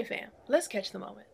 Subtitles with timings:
[0.00, 1.26] Hey fam, let's catch the moment.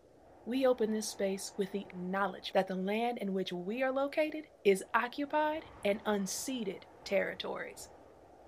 [0.44, 4.48] We open this space with the knowledge that the land in which we are located
[4.64, 7.90] is occupied and unceded territories.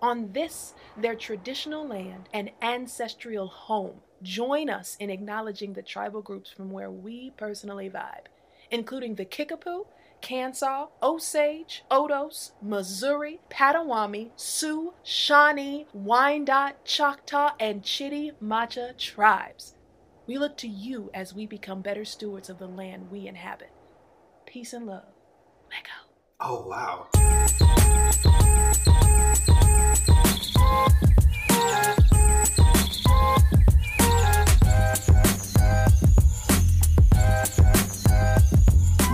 [0.03, 6.51] On this, their traditional land and ancestral home, join us in acknowledging the tribal groups
[6.51, 8.27] from where we personally vibe,
[8.73, 9.87] including the Kickapoo,
[10.21, 19.77] Kansas, Osage, Odos, Missouri, Potawatomi, Sioux, Shawnee, Wyandot, Choctaw, and Chitimacha tribes.
[20.29, 23.71] We look to you as we become better stewards of the land we inhabit.
[24.45, 25.07] Peace and love.
[25.71, 25.91] Let go.
[26.39, 27.07] Oh wow.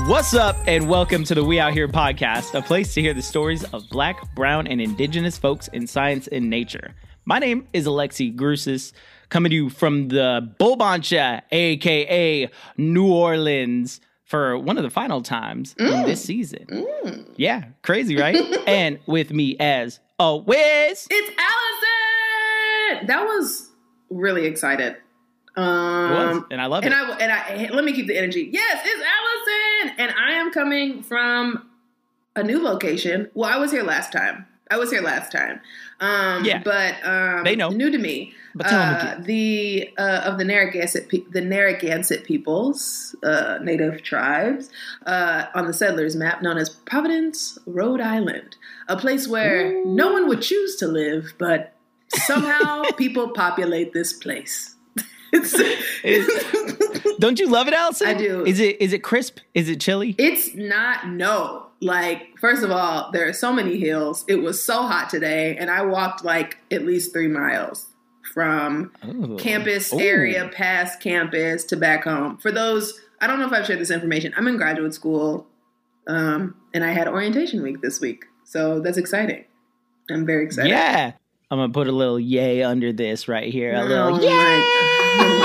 [0.08, 3.22] What's up, and welcome to the We Out Here podcast, a place to hear the
[3.22, 6.96] stories of black, brown, and indigenous folks in science and nature.
[7.24, 8.92] My name is Alexi Grusis,
[9.34, 15.74] coming to you from the Bulbancha, aka New Orleans, for one of the final times
[15.76, 17.26] in this season.
[17.34, 18.36] Yeah, crazy, right?
[18.68, 23.06] and with me, as always, It's Allison.
[23.08, 23.70] That was
[24.08, 24.98] really excited.
[25.56, 26.96] Um, was, and I love and it.
[26.96, 28.48] I and I let me keep the energy.
[28.52, 31.68] Yes, it's Allison, and I am coming from
[32.36, 33.32] a new location.
[33.34, 34.46] Well, I was here last time.
[34.70, 35.60] I was here last time.
[36.00, 36.62] Um, Yeah.
[36.64, 37.70] but um, They know.
[37.70, 38.34] new to me.
[38.56, 39.22] But tell uh, again.
[39.24, 44.70] the uh, of the Narragansett pe- the Narragansett peoples, uh, native tribes,
[45.06, 48.54] uh, on the settlers map known as Providence, Rhode Island,
[48.88, 51.74] a place where no one would choose to live, but
[52.14, 54.76] somehow people populate this place.
[55.32, 55.52] It's,
[57.18, 58.06] Don't you love it, Allison?
[58.06, 58.44] I do.
[58.46, 59.38] Is it is it crisp?
[59.52, 60.14] Is it chilly?
[60.18, 61.63] it's not no.
[61.80, 64.24] Like, first of all, there are so many hills.
[64.28, 67.86] It was so hot today, and I walked like at least three miles
[68.32, 69.36] from Ooh.
[69.36, 70.00] campus Ooh.
[70.00, 72.38] area past campus to back home.
[72.38, 74.32] For those, I don't know if I've shared this information.
[74.36, 75.46] I'm in graduate school,
[76.06, 79.44] um, and I had orientation week this week, so that's exciting.
[80.10, 80.70] I'm very excited.
[80.70, 81.12] Yeah.
[81.50, 83.74] I'm gonna put a little yay under this right here.
[83.74, 84.28] A little yay.
[84.30, 85.44] oh my-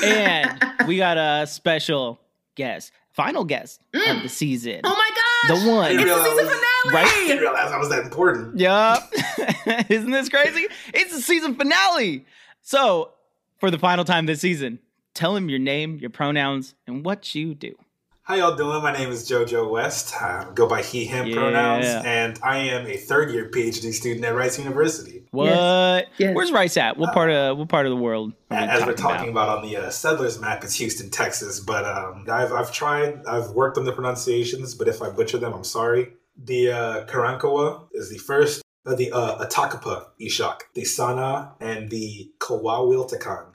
[0.04, 2.20] and we got a special
[2.56, 4.22] guest, final guest of mm.
[4.22, 4.80] the season.
[4.84, 5.64] oh my gosh!
[5.64, 5.92] The one.
[5.92, 6.94] It's the season finale.
[6.94, 7.06] Right?
[7.06, 8.58] I didn't realize I was that important.
[8.58, 9.12] Yup.
[9.88, 10.66] Isn't this crazy?
[10.94, 12.24] It's the season finale.
[12.62, 13.12] So,
[13.58, 14.78] for the final time this season,
[15.14, 17.74] tell him your name, your pronouns, and what you do.
[18.22, 18.82] How y'all doing?
[18.82, 20.14] My name is JoJo West.
[20.22, 21.34] I go by he, him Yeah.
[21.34, 25.24] pronouns, and I am a third year PhD student at Rice University.
[25.32, 26.06] What?
[26.18, 26.36] Yes.
[26.36, 26.96] Where's Rice at?
[26.96, 29.48] What part of what part of the world are we As we're talking talking about?
[29.48, 31.58] about, on the uh, settlers map, it's Houston, Texas.
[31.60, 35.52] But um, I've, I've tried, I've worked on the pronunciations, but if I butcher them,
[35.52, 36.12] I'm sorry.
[36.36, 42.30] The uh, Karankawa is the first, uh, the uh, Atakapa Ishak, the Sana, and the
[42.38, 43.46] Coahuiltecan.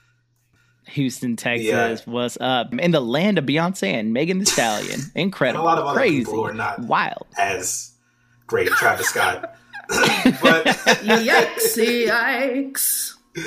[0.88, 1.66] Houston, Texas.
[1.66, 1.96] Yeah.
[2.06, 2.72] What's up?
[2.74, 5.00] In the land of Beyonce and Megan Thee Stallion.
[5.14, 5.60] Incredible.
[5.60, 6.18] And a lot of other Crazy.
[6.20, 7.26] people who are not Wild.
[7.38, 7.92] as
[8.46, 9.56] great Travis Scott.
[9.88, 11.76] but Yikes!
[12.08, 13.12] Yikes!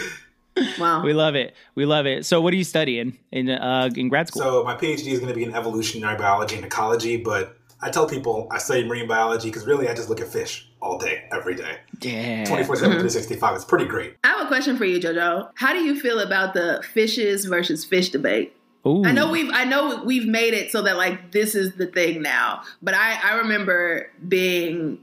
[0.77, 1.03] Wow.
[1.03, 1.55] We love it.
[1.75, 2.25] We love it.
[2.25, 4.41] So, what are you studying in uh, in grad school?
[4.41, 8.07] So my PhD is going to be in evolutionary biology and ecology, but I tell
[8.07, 11.55] people I study marine biology because really I just look at fish all day, every
[11.55, 12.45] day, yeah.
[12.45, 13.55] 24 7, 365.
[13.55, 14.15] It's pretty great.
[14.23, 15.51] I have a question for you, JoJo.
[15.55, 18.55] How do you feel about the fishes versus fish debate?
[18.85, 19.03] Ooh.
[19.05, 22.21] I know we've I know we've made it so that like this is the thing
[22.21, 22.63] now.
[22.81, 24.99] But I I remember being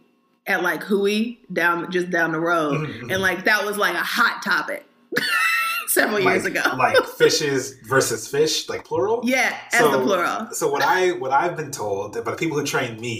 [0.46, 3.12] at like Hui down just down the road, Mhm.
[3.12, 4.84] and like that was like a hot topic
[6.00, 6.62] several years ago.
[6.86, 7.60] like fishes
[7.92, 9.16] versus fish, like plural.
[9.24, 10.38] yeah, as So- the plural.
[10.60, 13.16] So what I what I've been told by the people who trained me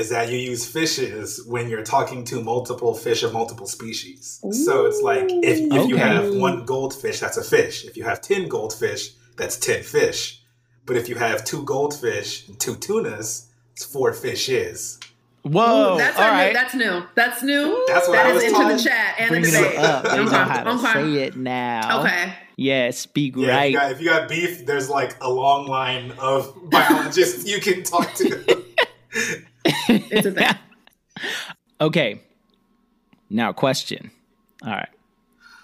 [0.00, 4.40] is that you use fishes when you're talking to multiple fish of multiple species.
[4.66, 7.76] So it's like if, if you have one goldfish, that's a fish.
[7.88, 9.02] If you have ten goldfish,
[9.38, 10.20] that's ten fish.
[10.86, 14.98] But if you have two goldfish and two tunas, it's four fishes.
[15.44, 15.94] Whoa.
[15.94, 16.48] Ooh, that's all our right.
[16.48, 17.02] new, that's new.
[17.14, 17.84] That's new.
[17.88, 18.72] That's what That I is was into told.
[18.78, 19.72] the chat and Bringing the debate.
[19.74, 20.02] it up.
[20.04, 20.92] They know Okay, how to okay.
[20.92, 22.00] say it now.
[22.00, 22.34] Okay.
[22.56, 26.12] Yeah, speak Yeah, if, you got, if you got beef, there's like a long line
[26.18, 28.64] of biologists you can talk to.
[29.88, 30.48] It's a thing.
[31.80, 32.20] okay.
[33.30, 34.10] Now, question.
[34.64, 34.88] All right.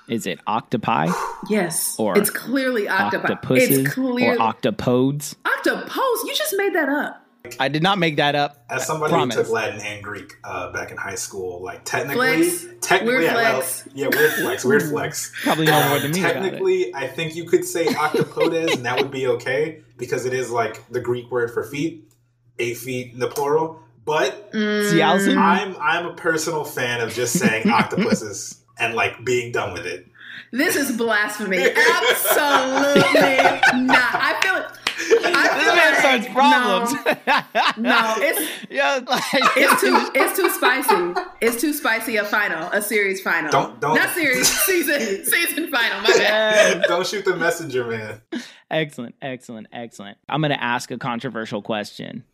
[0.09, 1.09] Is it octopi,
[1.49, 1.95] Yes.
[1.99, 3.33] Or it's clearly octopi.
[3.33, 5.37] octopuses, It's clear or octopodes?
[5.45, 6.25] octopus.
[6.27, 7.20] You just made that up.
[7.59, 8.65] I did not make that up.
[8.69, 12.67] As somebody who took Latin and Greek uh, back in high school, like technically, Flex.
[12.81, 13.89] technically, Weird I- well, flex.
[13.95, 15.33] yeah, weird flex, weird flex.
[15.43, 16.41] Probably know more than me about it.
[16.43, 20.51] Technically, I think you could say octopodes, and that would be okay because it is
[20.51, 22.13] like the Greek word for feet,
[22.59, 23.81] eight feet in the plural.
[24.05, 24.91] But Mm.
[24.91, 25.39] See, Allison?
[25.39, 30.07] I'm I'm a personal fan of just saying octopuses and like being done with it.
[30.53, 31.59] This is blasphemy.
[31.59, 33.21] Absolutely
[33.87, 34.15] not.
[34.15, 34.67] I feel it.
[34.67, 36.93] I This man like- starts problems.
[37.79, 39.23] No, it's yeah, like,
[39.57, 41.21] it's too it's too spicy.
[41.41, 42.17] It's too spicy.
[42.17, 43.51] A final, a series final.
[43.51, 46.01] Don't- don't- not series season season final.
[46.03, 46.83] My bad.
[46.89, 48.21] Don't shoot the messenger, man.
[48.71, 50.19] excellent, excellent, excellent.
[50.29, 52.25] I'm gonna ask a controversial question.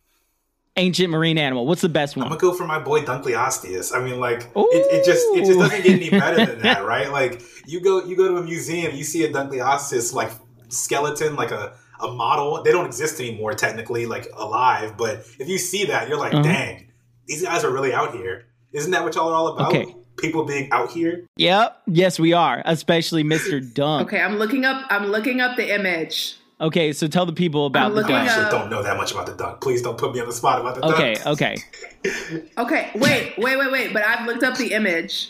[0.79, 1.65] Ancient marine animal.
[1.65, 2.25] What's the best one?
[2.25, 3.95] I'm gonna go for my boy Dunkleosteus.
[3.95, 7.11] I mean, like it, it just it just doesn't get any better than that, right?
[7.11, 10.31] Like you go you go to a museum, you see a Dunkleosteus like
[10.69, 12.61] skeleton, like a a model.
[12.63, 14.95] They don't exist anymore, technically, like alive.
[14.97, 16.43] But if you see that, you're like, Uh-huh.
[16.43, 16.87] dang,
[17.27, 18.45] these guys are really out here.
[18.73, 19.73] Isn't that what y'all are all about?
[19.73, 19.95] Okay.
[20.17, 21.25] People being out here.
[21.37, 21.81] Yep.
[21.87, 22.61] Yes, we are.
[22.65, 23.61] Especially Mr.
[23.73, 24.07] Dunk.
[24.07, 24.85] Okay, I'm looking up.
[24.89, 26.35] I'm looking up the image.
[26.59, 29.11] Okay, so tell the people about I'm the looking I actually don't know that much
[29.11, 29.61] about the dunk.
[29.61, 31.27] Please don't put me on the spot about the Okay, dunk.
[31.27, 31.57] okay.
[32.03, 33.93] Okay, okay, wait, wait, wait, wait.
[33.93, 35.29] But I've looked up the image.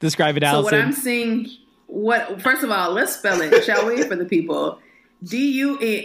[0.00, 1.48] Describe it, So what I'm seeing,
[1.86, 4.80] what first of all, let's spell it, shall we, for the people?
[5.24, 6.04] D U N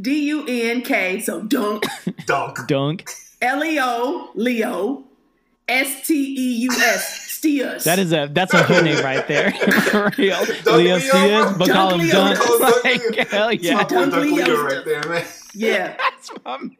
[0.00, 1.20] D U N K.
[1.20, 1.84] So dunk.
[2.26, 2.66] Dunk.
[2.66, 3.08] Dunk.
[3.42, 5.04] L E O Leo.
[5.68, 7.20] S T E U S.
[7.32, 7.84] Steers.
[7.84, 9.50] That is a that's a hood name right there.
[9.90, 10.40] For real.
[10.66, 11.58] Leo Leo, Sears, bro.
[11.58, 12.48] but call him Dunk Dunk.
[12.48, 12.58] Leo.
[12.58, 12.84] Dunk
[13.18, 13.80] Like, hell yeah.
[13.80, 15.26] It's my boy Dunk Dunk Leo right there, man.
[15.54, 15.96] yeah.
[15.98, 16.76] That's my man.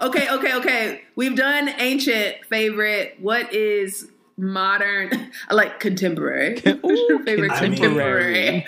[0.00, 1.02] Okay, okay, okay.
[1.16, 3.16] We've done ancient favorite.
[3.20, 5.30] What is modern?
[5.50, 6.54] Like contemporary.
[6.66, 8.64] Ooh, favorite contemporary.
[8.64, 8.66] contemporary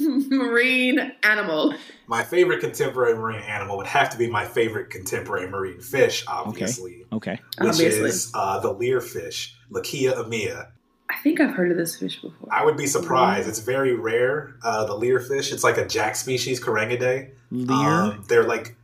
[0.00, 1.74] marine animal.
[2.06, 7.04] My favorite contemporary marine animal would have to be my favorite contemporary marine fish, obviously,
[7.12, 7.32] Okay.
[7.32, 7.40] okay.
[7.58, 8.08] which Obviously.
[8.10, 10.68] is uh, the leerfish, Lichia amia.
[11.10, 12.48] I think I've heard of this fish before.
[12.50, 13.48] I would be surprised.
[13.48, 14.54] It's very rare.
[14.62, 15.52] Uh, the leerfish.
[15.52, 17.30] It's like a jack species, Carangidae.
[17.50, 17.76] Lear.
[17.76, 18.76] Um, they're like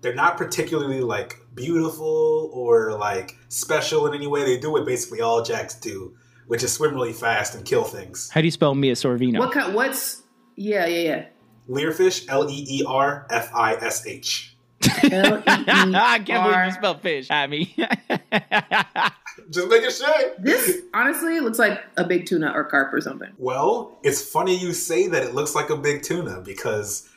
[0.00, 4.44] they're not particularly like beautiful or like special in any way.
[4.44, 6.14] They do what basically all jacks do,
[6.46, 8.30] which is swim really fast and kill things.
[8.30, 9.38] How do you spell Mia Sorvino?
[9.38, 9.74] What kind?
[9.74, 10.22] What's?
[10.54, 11.26] Yeah, yeah, yeah.
[11.68, 14.56] Leerfish, L E E R F I S H.
[14.84, 16.70] I can't believe you R.
[16.70, 17.74] spelled fish at me.
[19.50, 20.34] Just making sure.
[20.38, 23.30] This honestly looks like a big tuna or carp or something.
[23.38, 27.08] Well, it's funny you say that it looks like a big tuna because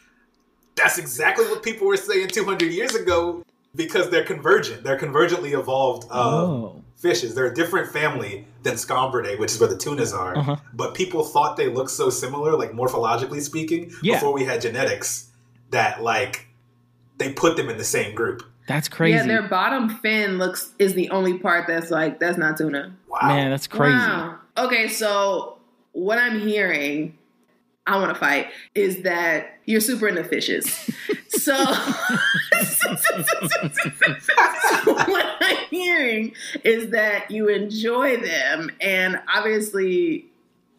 [0.76, 3.44] that's exactly what people were saying 200 years ago
[3.76, 4.84] because they're convergent.
[4.84, 6.84] They're convergently evolved um, oh.
[6.98, 7.36] fishes.
[7.36, 10.38] They're a different family than Scombridae, which is where the tunas are.
[10.38, 10.58] Uh-huh.
[10.74, 14.16] But people thought they looked so similar, like morphologically speaking, Yeah.
[14.16, 15.30] before we had genetics,
[15.72, 16.48] that like
[17.18, 18.44] they put them in the same group.
[18.68, 19.18] That's crazy.
[19.18, 22.94] Yeah, their bottom fin looks is the only part that's like that's not tuna.
[23.08, 23.20] Wow.
[23.24, 23.96] Man, that's crazy.
[23.96, 24.38] Wow.
[24.58, 25.58] Okay, so
[25.94, 27.18] what I'm hearing,
[27.88, 30.90] I want to fight, is that you're super into fishes.
[31.40, 31.56] so,
[35.12, 36.34] what I'm hearing
[36.64, 40.26] is that you enjoy them, and obviously.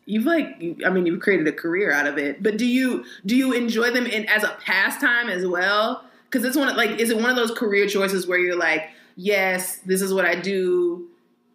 [0.06, 2.42] You've like, I mean, you've created a career out of it.
[2.42, 6.04] But do you do you enjoy them in as a pastime as well?
[6.24, 8.90] Because it's one of like, is it one of those career choices where you're like,
[9.14, 11.10] yes, this is what I do,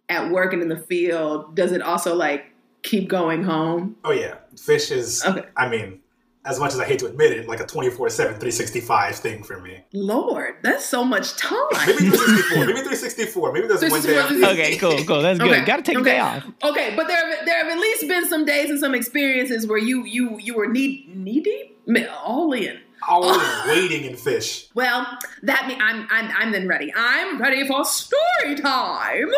[0.08, 2.46] at work and in the field, does it also like
[2.82, 3.96] keep going home?
[4.04, 5.24] Oh yeah, fish is.
[5.24, 5.44] Okay.
[5.56, 6.00] I mean,
[6.46, 9.82] as much as I hate to admit it, like a 24/7, 365 thing for me.
[9.92, 11.58] Lord, that's so much time.
[11.86, 12.58] Maybe 364.
[12.66, 13.52] maybe 364.
[13.52, 14.06] Maybe there's one day.
[14.22, 14.48] 364.
[14.50, 15.22] okay, cool, cool.
[15.22, 15.50] That's good.
[15.50, 16.44] Okay, Got to take a day off.
[16.62, 19.78] Okay, but there have, there have at least been some days and some experiences where
[19.78, 22.78] you you you were knee knee deep, Ma- all in.
[23.08, 24.68] Always waiting in fish.
[24.74, 25.06] Well,
[25.42, 26.92] that mean I'm I'm I'm then ready.
[26.96, 29.30] I'm ready for story time.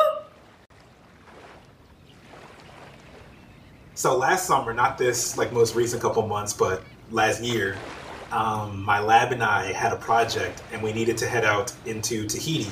[3.94, 7.76] So last summer, not this like most recent couple months, but last year,
[8.30, 12.26] um, my lab and I had a project, and we needed to head out into
[12.26, 12.70] Tahiti.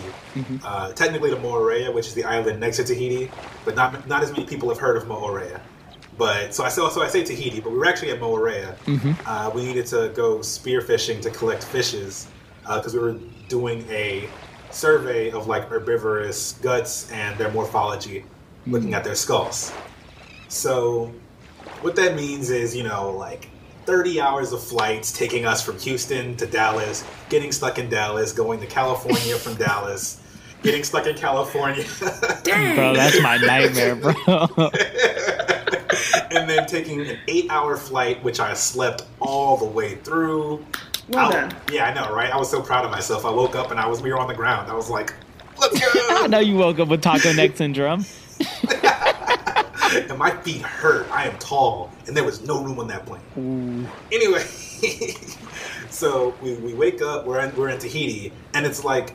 [0.63, 3.31] Uh, technically, to Moorea, which is the island next to Tahiti,
[3.65, 5.61] but not not as many people have heard of Moorea.
[6.19, 8.77] But so I say so I say Tahiti, but we were actually at Moorea.
[9.27, 12.29] Uh, we needed to go spearfishing to collect fishes
[12.63, 13.17] because we were
[13.49, 14.29] doing a
[14.71, 18.25] survey of like herbivorous guts and their morphology,
[18.67, 19.73] looking at their skulls.
[20.49, 21.13] So,
[21.81, 23.49] what that means is, you know, like
[23.87, 28.61] 30 hours of flights taking us from Houston to Dallas, getting stuck in Dallas, going
[28.61, 30.21] to California from Dallas,
[30.63, 31.85] getting stuck in California,
[32.43, 32.77] Dang.
[32.77, 34.13] Bro, that's my nightmare, bro.
[36.31, 40.65] and then taking an eight hour flight, which I slept all the way through.
[41.09, 41.57] Well I- done.
[41.73, 42.33] Yeah, I know, right?
[42.33, 43.25] I was so proud of myself.
[43.25, 44.69] I woke up and I was we were on the ground.
[44.71, 45.15] I was like,
[45.61, 45.87] let's go.
[46.11, 48.05] I know you woke up with taco neck syndrome.
[49.93, 51.11] and my feet hurt.
[51.11, 53.23] I am tall, and there was no room on that plane.
[54.11, 54.45] Anyway,
[55.91, 59.15] so we, we wake up, we're in, we're in Tahiti, and it's like,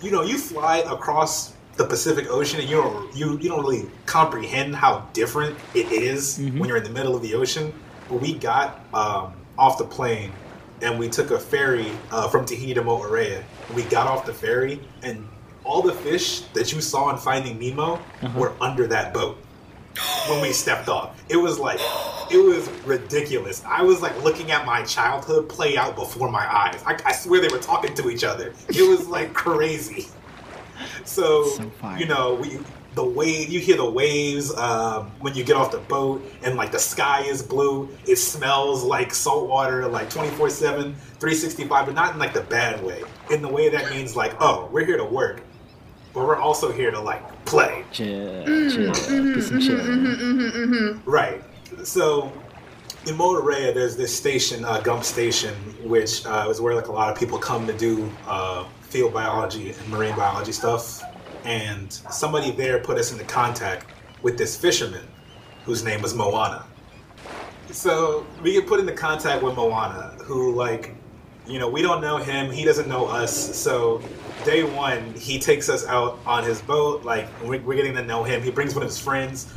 [0.00, 3.88] you know, you fly across the Pacific Ocean, and you don't you you don't really
[4.06, 7.72] comprehend how different it is when you're in the middle of the ocean.
[8.08, 10.32] But we got um, off the plane
[10.82, 13.42] and we took a ferry uh, from Tahiti to Moorea.
[13.74, 15.26] We got off the ferry, and
[15.64, 18.00] all the fish that you saw in Finding Nemo
[18.34, 19.38] were under that boat
[20.28, 21.22] when we stepped off.
[21.28, 21.80] It was like,
[22.30, 23.62] it was ridiculous.
[23.66, 26.82] I was like looking at my childhood play out before my eyes.
[26.86, 28.54] I, I swear they were talking to each other.
[28.68, 30.08] It was like crazy.
[31.04, 32.58] So, So you know, we
[32.94, 36.72] the wave you hear the waves um, when you get off the boat and like
[36.72, 42.18] the sky is blue it smells like salt water like 24-7 365 but not in
[42.18, 45.42] like the bad way in the way that means like oh we're here to work
[46.14, 48.06] but we're also here to like play Chill,
[48.44, 49.78] Mm, chill, get some chill.
[49.78, 51.42] mm-hmm, Right.
[51.84, 52.32] So
[53.06, 57.10] in Moorea, there's this station, uh, Gump Station, which uh, is where like a lot
[57.10, 61.02] of people come to do uh, field biology and marine biology stuff.
[61.44, 63.86] And somebody there put us into contact
[64.22, 65.04] with this fisherman
[65.64, 66.64] whose name was Moana.
[67.70, 70.94] So we get put into contact with Moana, who like,
[71.46, 73.34] you know, we don't know him, he doesn't know us.
[73.56, 74.00] So
[74.44, 77.04] day one, he takes us out on his boat.
[77.04, 78.42] Like we're, we're getting to know him.
[78.42, 79.52] He brings one of his friends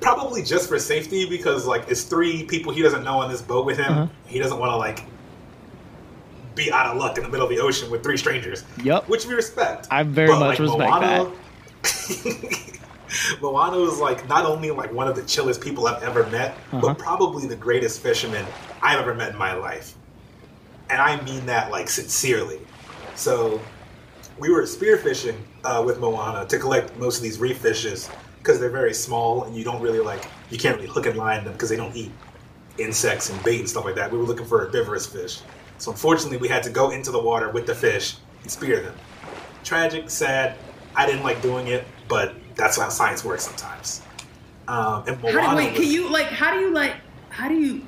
[0.00, 3.64] probably just for safety because like it's three people he doesn't know on this boat
[3.66, 3.92] with him.
[3.92, 4.06] Uh-huh.
[4.26, 5.04] He doesn't want to like
[6.54, 8.64] be out of luck in the middle of the ocean with three strangers.
[8.82, 9.08] Yup.
[9.08, 9.86] Which we respect.
[9.90, 11.28] I very But, much respect that.
[13.40, 16.80] Moana was like not only like one of the chillest people I've ever met, Uh-huh.
[16.80, 18.44] but probably the greatest fisherman
[18.82, 19.94] I've ever met in my life.
[20.90, 22.58] And I mean that like sincerely.
[23.14, 23.60] So
[24.38, 28.70] we were spearfishing uh, with Moana to collect most of these reef fishes because they're
[28.70, 31.68] very small and you don't really like you can't really hook and line them because
[31.68, 32.10] they don't eat
[32.78, 34.10] insects and bait and stuff like that.
[34.10, 35.40] We were looking for herbivorous fish,
[35.78, 38.94] so unfortunately we had to go into the water with the fish and spear them.
[39.64, 40.56] Tragic, sad.
[40.94, 44.02] I didn't like doing it, but that's how science works sometimes.
[44.68, 46.26] Um, and Moana How do, wait, was- can you like?
[46.26, 46.96] How do you like?
[47.30, 47.82] How do you?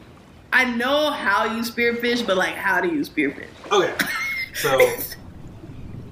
[0.53, 3.49] I know how you spearfish, but like, how do you spearfish?
[3.73, 3.95] Okay,
[4.55, 4.79] so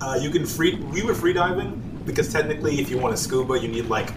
[0.02, 0.74] uh, you can free.
[0.74, 4.10] We were free diving because technically, if you want to scuba, you need like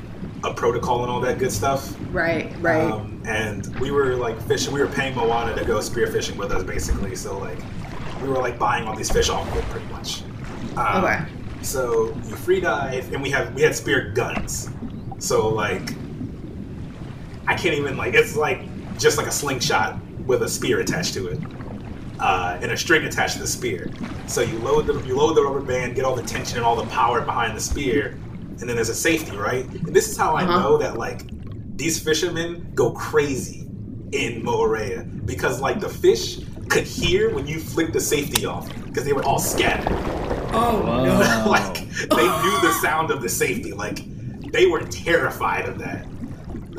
[0.43, 1.95] a protocol and all that good stuff.
[2.11, 2.91] Right, right.
[2.91, 4.73] Um, and we were like fishing.
[4.73, 7.15] We were paying Moana to go spearfishing with us, basically.
[7.15, 7.59] So like,
[8.21, 10.23] we were like buying all these fish off of it, pretty much.
[10.75, 11.23] Um, Okay.
[11.61, 14.69] So you free dive, and we have we had spear guns.
[15.19, 15.93] So like,
[17.47, 18.13] I can't even like.
[18.13, 18.61] It's like
[18.97, 21.39] just like a slingshot with a spear attached to it,
[22.19, 23.91] uh, and a string attached to the spear.
[24.27, 26.75] So you load the you load the rubber band, get all the tension and all
[26.75, 28.11] the power behind the spear,
[28.59, 29.65] and then there's a safety, right?
[29.65, 30.59] And this is how I Uh-huh.
[30.59, 31.21] know that like
[31.77, 33.61] these fishermen go crazy
[34.11, 39.03] in Moorea because like the fish could hear when you flick the safety off because
[39.05, 39.91] they were all scattered.
[40.53, 41.49] oh Whoa.
[41.49, 41.73] like
[42.15, 43.73] they knew the sound of the safety.
[43.73, 43.99] Like
[44.51, 46.07] they were terrified of that.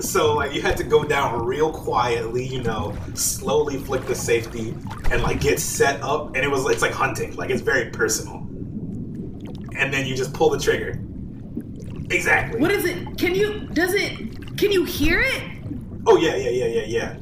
[0.00, 4.74] So like you had to go down real quietly, you know, slowly flick the safety
[5.10, 7.34] and like get set up and it was it's like hunting.
[7.36, 8.36] Like it's very personal.
[9.78, 11.00] And then you just pull the trigger.
[12.10, 12.60] Exactly.
[12.60, 13.18] What is it?
[13.18, 13.60] Can you?
[13.72, 14.56] Does it?
[14.56, 15.42] Can you hear it?
[16.06, 17.14] oh yeah, yeah, yeah, yeah, yeah.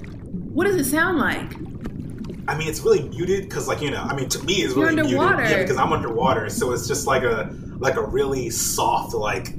[0.52, 1.54] What does it sound like?
[2.47, 4.88] I mean, it's really muted because, like, you know, I mean, to me, it's You're
[4.88, 5.37] really underwater.
[5.37, 5.50] muted.
[5.50, 9.54] Yeah, because I'm underwater, so it's just like a like a really soft, like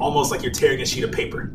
[0.00, 1.52] almost like you're tearing a sheet of paper.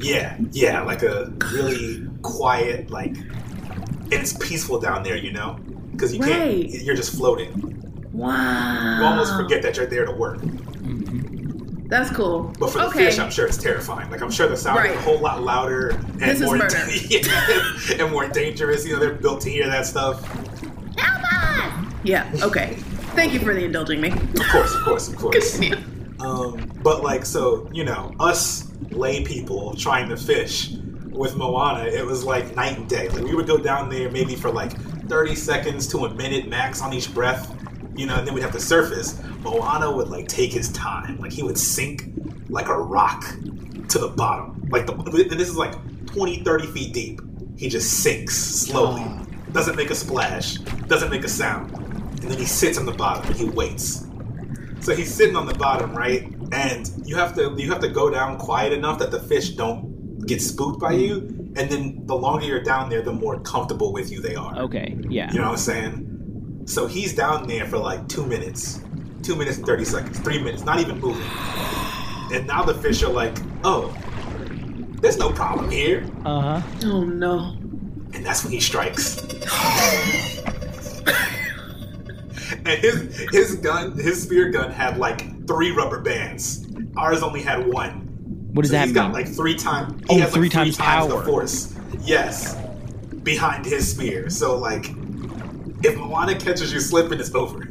[0.00, 5.58] Yeah, yeah, like a really quiet, like, and it's peaceful down there, you know,
[5.92, 6.70] because you Right.
[6.70, 7.70] can't, you're just floating.
[8.12, 8.98] Wow.
[8.98, 10.38] You almost forget that you're there to work.
[10.40, 11.88] Mm-hmm.
[11.88, 12.52] That's cool.
[12.58, 13.06] But for the okay.
[13.06, 14.10] fish, I'm sure it's terrifying.
[14.10, 16.56] Like I'm sure the sound is a whole lot louder and This more
[17.08, 18.86] yeah, and more dangerous.
[18.86, 20.22] You know, they're built to hear that stuff.
[22.04, 22.30] Yeah.
[22.42, 22.74] Okay.
[23.16, 24.10] Thank you for the indulging me.
[24.10, 25.52] Of course, of course, of course.
[25.58, 25.93] Continue.
[26.20, 30.72] Um, but like, so you know, us lay people trying to fish
[31.14, 33.08] with Moana, it was like night and day.
[33.08, 34.72] Like we would go down there maybe for like
[35.08, 37.54] 30 seconds to a minute max on each breath,
[37.94, 39.20] you know, and then we'd have to surface.
[39.40, 41.18] Moana would like take his time.
[41.18, 42.10] Like he would sink
[42.48, 43.24] like a rock
[43.88, 44.68] to the bottom.
[44.70, 45.74] Like the and this is like
[46.06, 47.20] 20, 30 feet deep.
[47.56, 49.04] He just sinks slowly.
[49.52, 50.56] Doesn't make a splash.
[50.88, 51.72] Doesn't make a sound.
[51.72, 54.06] And then he sits on the bottom and he waits.
[54.84, 56.30] So he's sitting on the bottom, right?
[56.52, 60.26] And you have to you have to go down quiet enough that the fish don't
[60.26, 61.20] get spooked by you.
[61.56, 64.58] And then the longer you're down there, the more comfortable with you they are.
[64.58, 65.32] Okay, yeah.
[65.32, 66.62] You know what I'm saying?
[66.66, 68.82] So he's down there for like two minutes,
[69.22, 71.26] two minutes and thirty seconds, three minutes, not even moving.
[72.30, 73.90] And now the fish are like, oh,
[75.00, 76.06] there's no problem here.
[76.26, 76.62] Uh huh.
[76.84, 77.56] Oh no.
[78.12, 79.24] And that's when he strikes.
[82.66, 86.66] and his his gun, his spear gun had like three rubber bands.
[86.96, 88.00] Ours only had one.
[88.52, 89.02] What does So that he's mean?
[89.04, 90.02] got like three times.
[90.08, 91.24] Oh, He has like three times the power.
[91.24, 91.74] force.
[92.02, 92.56] Yes,
[93.22, 94.30] behind his spear.
[94.30, 94.86] So like,
[95.82, 97.68] if Moana catches you slipping, it's over.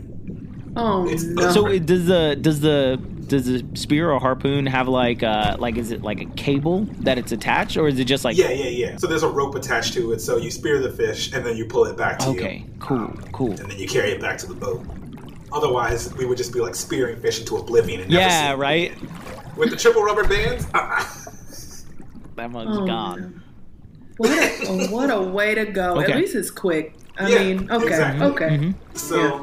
[0.76, 1.52] Oh It's- no.
[1.52, 3.00] so it, does the does the
[3.34, 7.18] does the spear or harpoon have like uh like is it like a cable that
[7.18, 8.98] it's attached or is it just like Yeah, yeah, yeah.
[8.98, 10.20] So there's a rope attached to it.
[10.22, 12.40] So you spear the fish and then you pull it back to you.
[12.40, 14.86] okay cool cool and then you carry it back to the boat.
[15.52, 18.02] Otherwise, we would just be like spearing fish into oblivion.
[18.02, 19.10] And never see yeah it right again.
[19.58, 21.04] With the triple rubber bands, uh-uh.
[22.36, 23.42] that one's Oh, gone
[24.18, 26.00] What a, what a way to go.
[26.02, 26.12] Okay.
[26.12, 26.96] At least it's quick.
[27.18, 28.26] I Yeah, mean, okay, exactly.
[28.28, 28.50] okay.
[28.58, 28.74] Mhm.
[28.96, 29.42] so Yeah.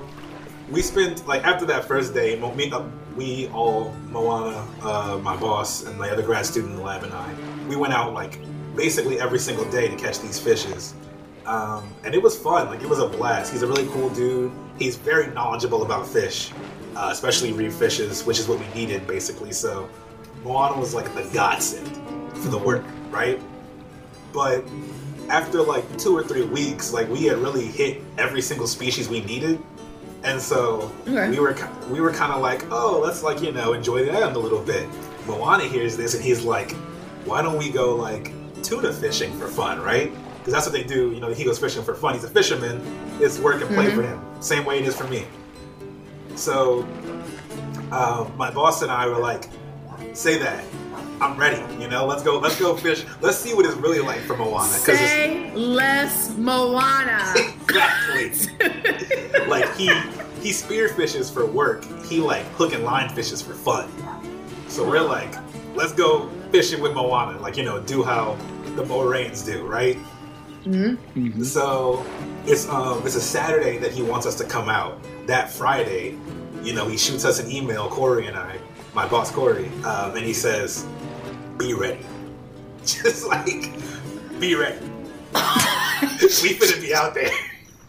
[0.71, 2.37] we spent like after that first day.
[2.37, 2.83] Mo- me, uh,
[3.17, 7.13] we all Moana, uh, my boss, and my other grad student in the lab, and
[7.13, 7.35] I,
[7.69, 8.39] we went out like
[8.77, 10.95] basically every single day to catch these fishes.
[11.47, 12.69] Um, and it was fun.
[12.69, 13.53] Like it was a blast.
[13.53, 14.53] He's a really cool dude.
[14.79, 16.53] He's very knowledgeable about fish,
[16.97, 19.53] uh, especially reef fishes, which is what we needed basically.
[19.53, 19.89] So
[20.45, 21.97] Moana was like a godsend
[22.37, 23.41] for the work, right?
[24.33, 24.65] But
[25.29, 29.21] after like two or three weeks, like we had really hit every single species we
[29.23, 29.61] needed,
[30.23, 31.31] and so Okay.
[31.31, 31.57] we were
[31.91, 34.63] we were kind of like, oh, let's like you know enjoy the island a little
[34.63, 34.89] bit.
[35.27, 36.73] Moana hears this and he's like,
[37.25, 40.13] why don't we go like tuna fishing for fun, right?
[40.39, 41.11] Because that's what they do.
[41.13, 42.15] You know, he goes fishing for fun.
[42.15, 42.81] He's a fisherman.
[43.21, 44.21] It's work and play for him.
[44.41, 45.27] Same way it is for me.
[46.37, 46.83] So
[47.93, 49.49] um, my boss and I were like,
[50.15, 50.65] say that.
[51.21, 51.61] I'm ready.
[51.83, 52.39] You know, let's go.
[52.39, 53.05] Let's go fish.
[53.21, 54.73] Let's see what it's really like for Moana.
[54.79, 57.35] Because Say less Moana.
[57.37, 58.33] exactly
[59.47, 59.93] like he
[60.41, 61.85] he spear fishes for work.
[62.07, 63.91] He like hook and line fishes for fun.
[64.69, 65.35] So we're like,
[65.75, 67.39] let's go fishing with Moana.
[67.39, 68.37] Like you know, do how
[68.77, 69.99] the Moraines do, right?
[70.65, 71.45] Mhm.
[71.45, 72.05] So
[72.47, 74.99] it's um it's a Saturday that he wants us to come out.
[75.27, 76.17] That Friday,
[76.63, 78.59] you know, he shoots us an email, Corey and I,
[78.95, 80.87] my boss Corey, um, and he says,
[81.59, 82.05] "Be ready."
[82.85, 83.71] Just like,
[84.41, 84.79] be ready.
[85.35, 87.31] we finna be out there.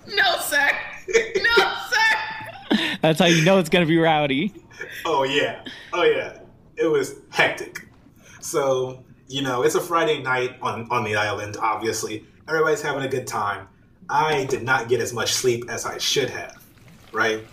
[0.08, 0.72] no, sir.
[1.08, 2.98] No, sir.
[3.02, 4.54] that's how you know it's gonna be rowdy
[5.06, 6.40] Oh yeah, oh yeah.
[6.76, 7.88] It was hectic.
[8.40, 11.58] So you know, it's a Friday night on on the island.
[11.60, 13.68] Obviously, everybody's having a good time.
[14.10, 16.64] I did not get as much sleep as I should have.
[17.12, 17.46] Right.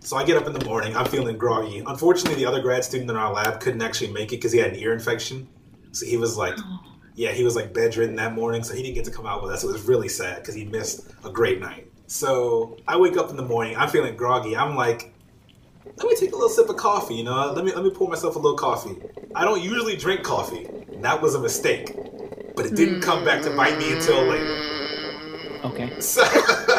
[0.00, 0.96] So I get up in the morning.
[0.96, 1.82] I'm feeling groggy.
[1.86, 4.72] Unfortunately, the other grad student in our lab couldn't actually make it because he had
[4.72, 5.48] an ear infection.
[5.92, 6.80] So he was like, oh.
[7.14, 9.52] yeah, he was like bedridden that morning, so he didn't get to come out with
[9.52, 9.64] us.
[9.64, 11.90] It was really sad because he missed a great night.
[12.06, 13.76] So I wake up in the morning.
[13.76, 14.56] I'm feeling groggy.
[14.56, 15.12] I'm like,
[15.96, 17.16] let me take a little sip of coffee.
[17.16, 18.96] You know, let me let me pour myself a little coffee.
[19.34, 20.66] I don't usually drink coffee.
[21.00, 21.94] That was a mistake,
[22.56, 25.60] but it didn't come back to bite me until later.
[25.64, 26.22] okay So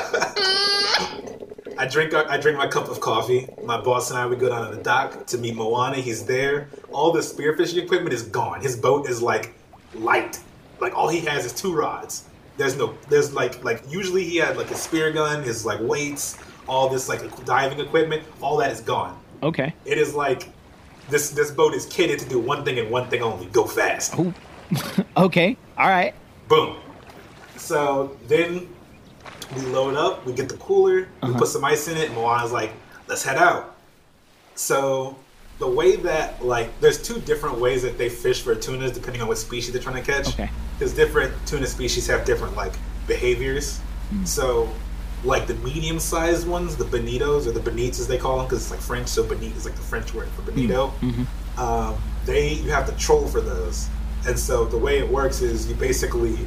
[1.79, 3.47] I drink I drink my cup of coffee.
[3.63, 5.95] My boss and I we go down to the dock to meet Moana.
[5.95, 6.67] He's there.
[6.91, 8.59] All the spearfishing equipment is gone.
[8.59, 9.53] His boat is like
[9.93, 10.41] light.
[10.81, 12.25] Like all he has is two rods.
[12.57, 16.37] There's no there's like like usually he had like a spear gun, his like weights,
[16.67, 18.23] all this like diving equipment.
[18.41, 19.17] All that is gone.
[19.41, 20.49] okay It is like
[21.09, 24.15] this this boat is kitted to do one thing and one thing only: go fast.
[25.17, 26.13] Okay all right
[26.49, 26.75] Boom.
[27.55, 28.67] So then
[29.55, 31.39] we load up, we get the cooler, we uh-huh.
[31.39, 32.71] put some ice in it, and Moana's like,
[33.07, 33.75] let's head out.
[34.55, 35.15] So
[35.59, 39.27] the way that like there's two different ways that they fish for tunas depending on
[39.27, 40.29] what species they're trying to catch.
[40.29, 40.49] Okay.
[40.77, 42.73] Because different tuna species have different like
[43.07, 43.79] behaviors.
[44.09, 44.25] Hmm.
[44.25, 44.69] So
[45.23, 48.62] like the medium sized ones, the bonitos or the bonites as they call them, because
[48.62, 50.88] it's like French, so bonite is like the French word for bonito.
[50.88, 51.09] Hmm.
[51.09, 51.59] Mm-hmm.
[51.59, 53.89] Um, they you have to troll for those,
[54.25, 56.38] and so the way it works is you basically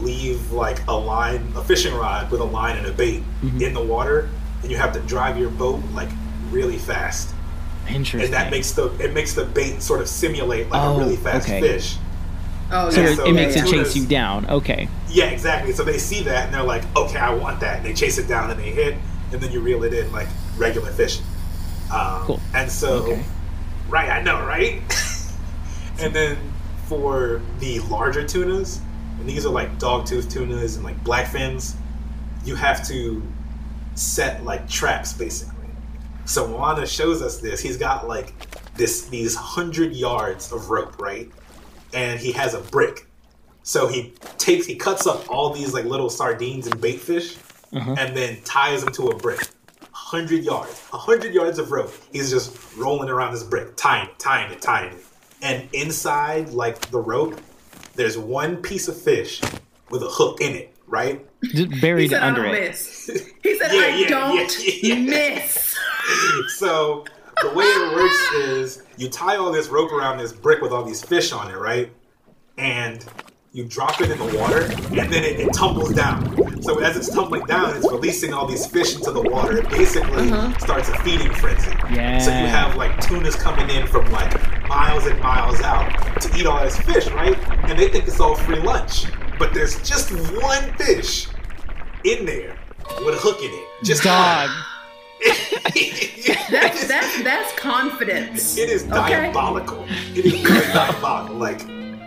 [0.00, 3.22] leave like a line, a fishing rod with a line and a bait
[3.60, 4.28] in the water,
[4.62, 6.08] and you have to drive your boat like
[6.50, 7.34] really fast,
[7.88, 10.98] interesting and that makes the it makes the bait sort of simulate like Oh, a
[10.98, 11.60] really fast okay.
[11.60, 11.96] fish.
[12.70, 15.72] Oh, so Yeah, it, so it makes it chase you down okay Yeah, exactly.
[15.72, 17.76] So they see that and they're like, okay, I want that.
[17.78, 18.96] And they chase it down and they hit,
[19.32, 21.24] and then you reel it in like regular fishing.
[21.92, 22.40] Um, Cool.
[22.54, 23.22] And so, Okay.
[23.88, 24.80] right, I know, right?
[26.00, 26.38] and then
[26.86, 28.80] for the larger tunas,
[29.18, 31.74] and these are like dogtooth tunas and like blackfins,
[32.44, 33.22] you have to
[33.94, 35.54] set like traps basically.
[36.26, 37.60] So Moana shows us this.
[37.60, 38.32] He's got like
[38.74, 41.30] this these hundred yards of rope, right?
[41.92, 43.06] And he has a brick.
[43.62, 47.36] So he takes, he cuts up all these like little sardines and bait fish,
[47.72, 47.94] mm-hmm.
[47.96, 49.40] and then ties them to a brick.
[49.92, 51.92] Hundred yards, a hundred yards of rope.
[52.12, 55.04] He's just rolling around this brick, tying it, tying it, tying it.
[55.40, 57.40] And inside, like the rope,
[57.94, 59.40] there's one piece of fish
[59.90, 61.26] with a hook in it, right?
[61.42, 63.06] just He buried said, I under don't it miss.
[63.42, 65.34] He said, Yeah, I yeah, don't yeah, yeah.
[65.36, 65.76] miss.
[66.56, 67.04] so
[67.42, 70.84] the way it works is you tie all this rope around this brick with all
[70.84, 71.92] these fish on it, right?
[72.56, 73.04] And
[73.52, 74.62] you drop it in the water,
[75.00, 76.60] and then it, it tumbles down.
[76.62, 79.58] So as it's tumbling down, it's releasing all these fish into the water.
[79.58, 80.58] It basically uh-huh.
[80.58, 81.70] starts a feeding frenzy.
[81.92, 82.18] Yeah.
[82.18, 84.32] So you have like tunas coming in from like
[84.74, 87.38] miles and miles out to eat all this fish, right?
[87.68, 89.06] And they think it's all free lunch.
[89.38, 90.10] But there's just
[90.42, 91.28] one fish
[92.04, 92.58] in there
[93.04, 93.64] with a hook in it.
[93.84, 94.50] Just Dog.
[96.50, 98.58] That's that's that's confidence.
[98.58, 98.92] It is Okay.
[99.32, 99.84] diabolical.
[100.14, 101.60] It is really diabolical, like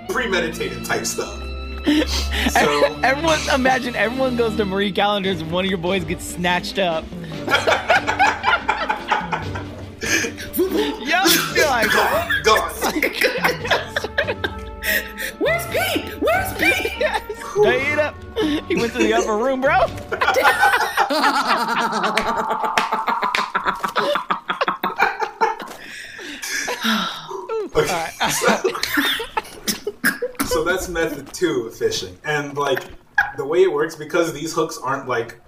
[0.09, 1.41] premeditated type stuff.
[2.49, 6.79] So Everyone, imagine everyone goes to Marie Callender's and one of your boys gets snatched
[6.79, 7.05] up.
[10.57, 11.23] Yo,
[11.55, 12.71] you're like, oh, gone.
[15.39, 16.21] Where's Pete?
[16.21, 16.87] Where's Pete?
[17.61, 18.15] straight up.
[18.39, 19.85] He went to the upper room, bro.
[27.75, 28.09] Okay.
[28.27, 28.71] So,
[30.45, 32.83] so that's method two of fishing, and like
[33.37, 35.39] the way it works because these hooks aren't like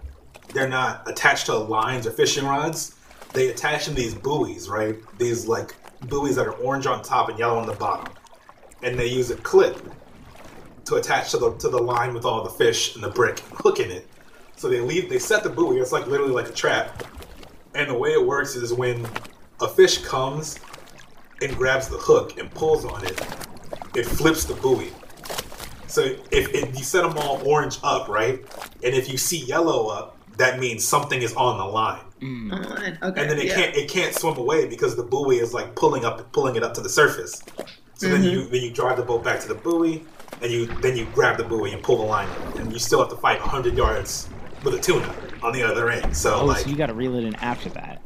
[0.53, 2.95] they're not attached to lines or fishing rods.
[3.33, 4.95] They attach in these buoys, right?
[5.17, 5.75] These like
[6.07, 8.13] buoys that are orange on top and yellow on the bottom,
[8.81, 9.77] and they use a clip
[10.85, 13.79] to attach to the to the line with all the fish and the brick hook
[13.79, 14.07] in it.
[14.55, 15.09] So they leave.
[15.09, 15.77] They set the buoy.
[15.77, 17.03] It's like literally like a trap.
[17.75, 19.07] And the way it works is when
[19.61, 20.59] a fish comes
[21.41, 23.19] and grabs the hook and pulls on it,
[23.95, 24.91] it flips the buoy.
[25.87, 28.39] So if, if you set them all orange up, right,
[28.83, 32.97] and if you see yellow up, that means something is on the line, Okay.
[33.21, 33.55] and then it yeah.
[33.55, 36.73] can't it can't swim away because the buoy is like pulling up pulling it up
[36.75, 37.41] to the surface.
[37.95, 40.03] So then you then you drive the boat back to the buoy,
[40.41, 42.99] and you then you grab the buoy and pull the line, up, and you still
[42.99, 44.29] have to fight 100 yards
[44.63, 46.15] with a tuna on the other end.
[46.15, 48.01] So Oh, like so you got to reel it in after that.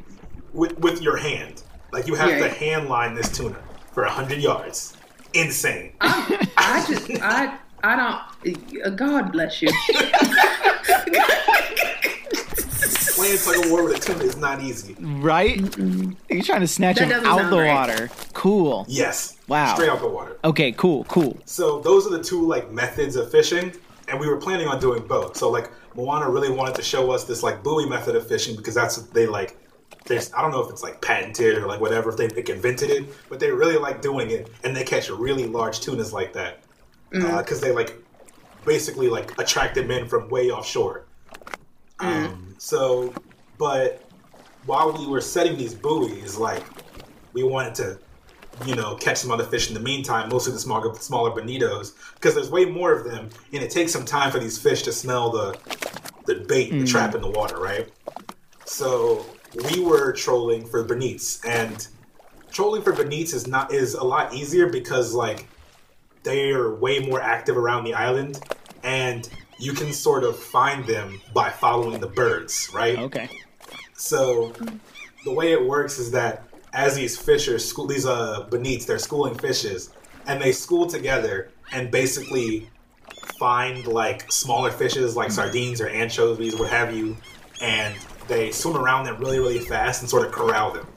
[0.54, 1.64] with with your hand.
[1.92, 2.40] Like you have Yeah.
[2.48, 3.58] to hand line this tuna
[3.94, 4.96] for hundred yards.
[5.34, 5.94] Insane.
[6.02, 8.86] I just I I don't.
[8.86, 9.70] uh, God bless you.
[13.24, 14.98] Playing tug of war with a tuna is not easy.
[15.00, 15.56] Right?
[15.78, 17.74] You're trying to snatch That him out the right.
[17.74, 18.10] water.
[18.34, 18.86] Cool.
[18.90, 19.38] Yes.
[19.48, 19.74] Wow.
[19.76, 20.38] Straight out the water.
[20.44, 21.40] Okay, cool, cool.
[21.46, 23.72] So those are the two like methods of fishing,
[24.10, 25.38] and we were planning on doing both.
[25.38, 28.76] So like Moana really wanted to show us this like buoy method of fishing because
[28.76, 29.58] that's what they like.
[30.06, 32.90] There's I don't know if it's like patented or like whatever if they like, invented
[32.90, 36.60] it, but they really like doing it, and they catch really large tunas like that
[37.14, 37.38] uh, mm-hmm.
[37.38, 37.96] because they like
[38.66, 41.06] basically like attract them in from way offshore.
[42.00, 42.26] Mm-hmm.
[42.26, 43.14] Um, so,
[43.58, 44.02] but
[44.66, 46.64] while we were setting these buoys, like
[47.34, 48.00] we wanted to,
[48.66, 52.36] you know, catch some other fish in the meantime, mostly the smaller, smaller bonitos, because
[52.36, 55.30] there's way more of them, and it takes some time for these fish to smell
[55.30, 55.60] the
[56.26, 57.16] the bait, the trap mm.
[57.16, 57.90] in the water, right?
[58.64, 59.26] So
[59.70, 61.86] we were trolling for bonites, and
[62.50, 65.48] trolling for bonites is not is a lot easier because like
[66.24, 68.40] they are way more active around the island,
[68.84, 69.28] and
[69.60, 72.98] you can sort of find them by following the birds, right?
[72.98, 73.30] Okay.
[73.94, 74.54] So
[75.24, 79.00] the way it works is that as these fish are school, these uh bonites, they're
[79.00, 79.92] schooling fishes,
[80.26, 82.70] and they school together and basically
[83.40, 87.16] find like smaller fishes like sardines or anchovies, what have you,
[87.62, 87.96] and
[88.28, 90.88] they swim around them really, really fast and sort of corral them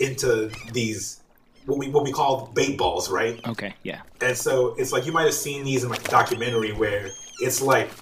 [0.00, 1.20] into these
[1.66, 3.40] what we what we call bait balls, right?
[3.46, 4.00] Okay, yeah.
[4.20, 7.10] And so it's like you might have seen these in like a documentary where
[7.40, 7.92] it's like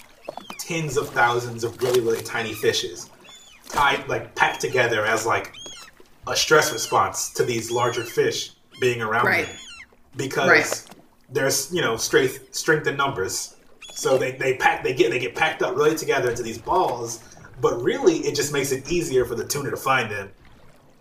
[0.59, 3.11] tens of thousands of really, really tiny fishes
[3.68, 5.55] tied like packed together as like
[6.27, 9.46] a stress response to these larger fish being around Right.
[9.46, 9.59] them.
[10.16, 10.96] Because Right.
[11.29, 13.57] there's, you know, strength strength in numbers.
[13.94, 17.24] So they, they pack they get they get packed up really together into these balls,
[17.61, 20.33] but really it just makes it easier for the tuna to find them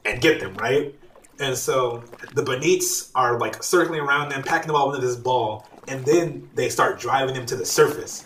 [0.05, 0.95] and get them, right?
[1.39, 5.69] And so the bonites are like circling around them, packing them all into this ball,
[5.87, 8.25] and then they start driving them to the surface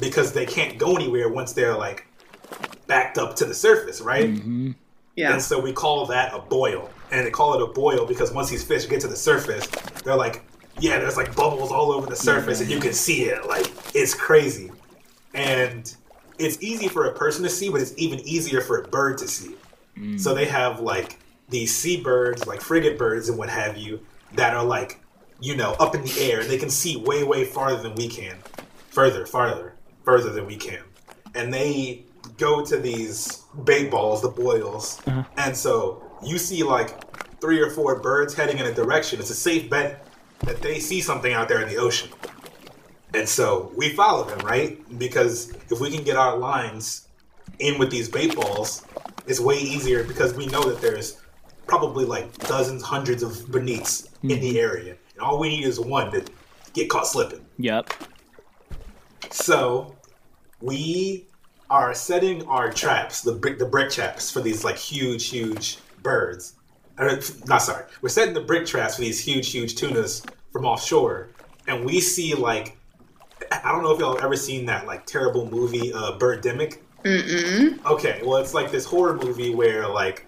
[0.00, 2.06] because they can't go anywhere once they're like
[2.86, 4.30] backed up to the surface, right?
[4.30, 4.72] Mm-hmm.
[5.16, 5.32] Yeah.
[5.32, 6.90] And so we call that a boil.
[7.10, 9.66] And they call it a boil because once these fish get to the surface,
[10.02, 10.42] they're like,
[10.80, 13.46] yeah, there's like bubbles all over the surface and you can see it.
[13.46, 14.70] Like, it's crazy.
[15.34, 15.94] And
[16.38, 19.28] it's easy for a person to see, but it's even easier for a bird to
[19.28, 19.54] see.
[20.16, 20.34] So mm.
[20.34, 21.18] they have like
[21.50, 24.00] these seabirds, like frigate birds and what have you,
[24.32, 25.00] that are like,
[25.42, 26.40] you know, up in the air.
[26.40, 28.36] and They can see way, way farther than we can.
[28.90, 29.74] Further, farther,
[30.04, 30.82] further than we can.
[31.34, 32.04] And they
[32.38, 35.00] go to these bait balls, the boils.
[35.00, 35.22] Mm-hmm.
[35.38, 39.18] And so you see like three or four birds heading in a direction.
[39.18, 40.06] It's a safe bet
[40.40, 42.10] that they see something out there in the ocean.
[43.14, 44.78] And so we follow them, right?
[44.98, 47.08] Because if we can get our lines
[47.58, 48.86] in with these bait balls,
[49.26, 51.20] it's way easier because we know that there's
[51.66, 54.56] probably like dozens, hundreds of bonites in the mm-hmm.
[54.56, 56.24] area, and all we need is one to
[56.72, 57.44] get caught slipping.
[57.58, 57.92] Yep.
[59.30, 59.96] So
[60.60, 61.26] we
[61.70, 66.54] are setting our traps, the brick, the brick traps for these like huge, huge birds.
[66.98, 71.30] Uh, not sorry, we're setting the brick traps for these huge, huge tunas from offshore,
[71.66, 72.76] and we see like
[73.50, 76.78] I don't know if y'all have ever seen that like terrible movie, uh, Birdemic.
[77.04, 77.84] Mm-mm.
[77.84, 80.26] Okay, well, it's like this horror movie where like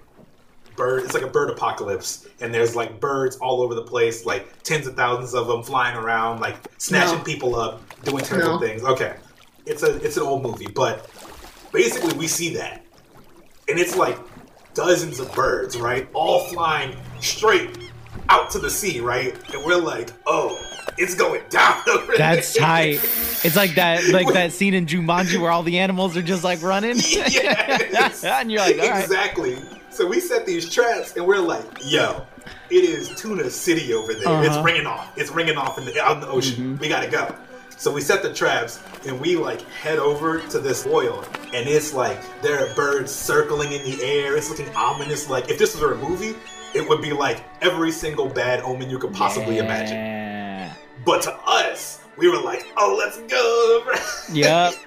[0.77, 4.63] bird, it's like a bird apocalypse, and there's like birds all over the place, like
[4.63, 7.25] tens of thousands of them flying around, like snatching No.
[7.25, 8.67] people up, doing terrible No.
[8.67, 8.83] things.
[8.83, 9.15] Okay,
[9.67, 11.09] it's a it's an old movie, but
[11.73, 12.85] basically we see that,
[13.69, 14.19] and it's like
[14.75, 17.71] dozens of birds, right, all flying straight
[18.29, 20.59] out to the sea, right, and we're like, oh,
[20.99, 21.81] it's going down.
[21.89, 22.63] over That's there.
[22.67, 22.95] tight.
[23.45, 26.63] It's like that like that scene in Jumanji where all the animals are just like
[26.63, 26.97] running.
[27.05, 28.25] Yes.
[28.25, 29.05] and you're like, all right.
[29.05, 29.57] exactly.
[29.95, 32.27] So we set these traps, and we're like, "Yo,
[32.69, 34.43] it is Tuna City over there.
[34.43, 34.63] It's Uh-huh.
[34.65, 35.13] ringing off.
[35.17, 36.55] It's ringing off in the out in the ocean.
[36.57, 36.79] Mm-hmm.
[36.81, 37.33] We gotta go."
[37.77, 41.95] So we set the traps, and we like head over to this oil, and it's
[41.95, 44.37] like there are birds circling in the air.
[44.37, 45.29] It's looking ominous.
[45.31, 46.35] Like if this was a movie,
[46.75, 50.73] it would be like every single bad omen you could possibly imagine.
[51.05, 53.85] But to us, we were like, "Oh, let's go!"
[54.33, 54.75] Yep.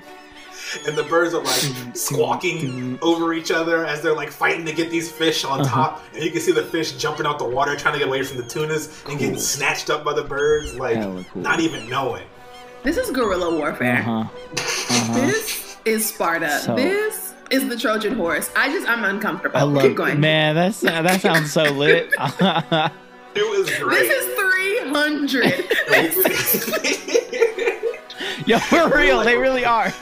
[0.87, 1.63] and the birds are like
[1.95, 5.75] squawking over each other as they're like fighting to get these fish on Uh-huh.
[5.75, 8.23] top and you can see the fish jumping out the water trying to get away
[8.23, 11.23] from the tunas and getting snatched up by the birds like cool.
[11.35, 12.25] not even knowing
[12.83, 13.99] This is guerrilla warfare.
[13.99, 14.11] Uh-huh.
[14.21, 15.13] Uh-huh.
[15.25, 16.49] This is Sparta.
[16.59, 18.49] So- this is the Trojan horse.
[18.57, 19.57] I just I'm uncomfortable.
[19.57, 20.19] I love Keep going.
[20.19, 22.11] Man, that's that sounds so lit.
[22.19, 22.91] it
[23.35, 25.65] was great This is 300.
[28.47, 29.93] Yo, for real, they really are.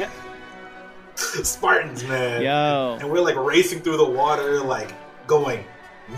[1.43, 2.41] spartans man.
[2.41, 2.97] Yo.
[2.99, 4.93] and we're like racing through the water like
[5.27, 5.63] going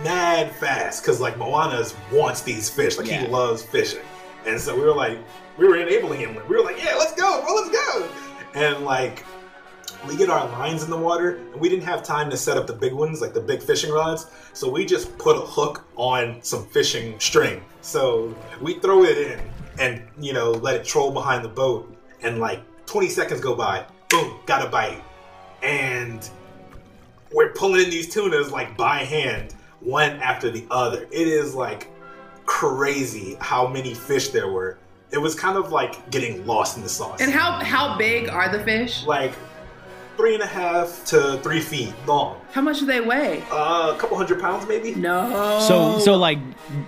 [0.03, 2.97] mad fast because like moana wants these fish.
[2.97, 3.21] Like Yeah.
[3.21, 4.01] he loves fishing.
[4.45, 5.17] And so we were like
[5.57, 6.35] we were enabling him.
[6.47, 8.09] We were like yeah let's go bro let's go.
[8.55, 9.23] And like
[10.07, 12.67] we get our lines in the water and we didn't have time to set up
[12.67, 14.27] the big ones like the big fishing rods.
[14.53, 17.63] So we just put a hook on some fishing string.
[17.81, 19.39] So we throw it in
[19.79, 23.85] and you know let it troll behind the boat and like 20 seconds go by
[24.09, 25.03] boom got a bite
[25.63, 26.29] and
[27.33, 31.89] we're pulling in these tunas like by hand one after the other it is like
[32.45, 34.77] crazy how many fish there were
[35.11, 38.49] it was kind of like getting lost in the sauce and how how big are
[38.49, 39.05] the fish?
[39.05, 39.33] like
[40.15, 42.41] three and a half to three feet long.
[42.51, 43.43] How much do they weigh?
[43.51, 44.95] Uh, a couple hundred pounds, maybe.
[44.95, 45.59] No.
[45.67, 46.39] So so like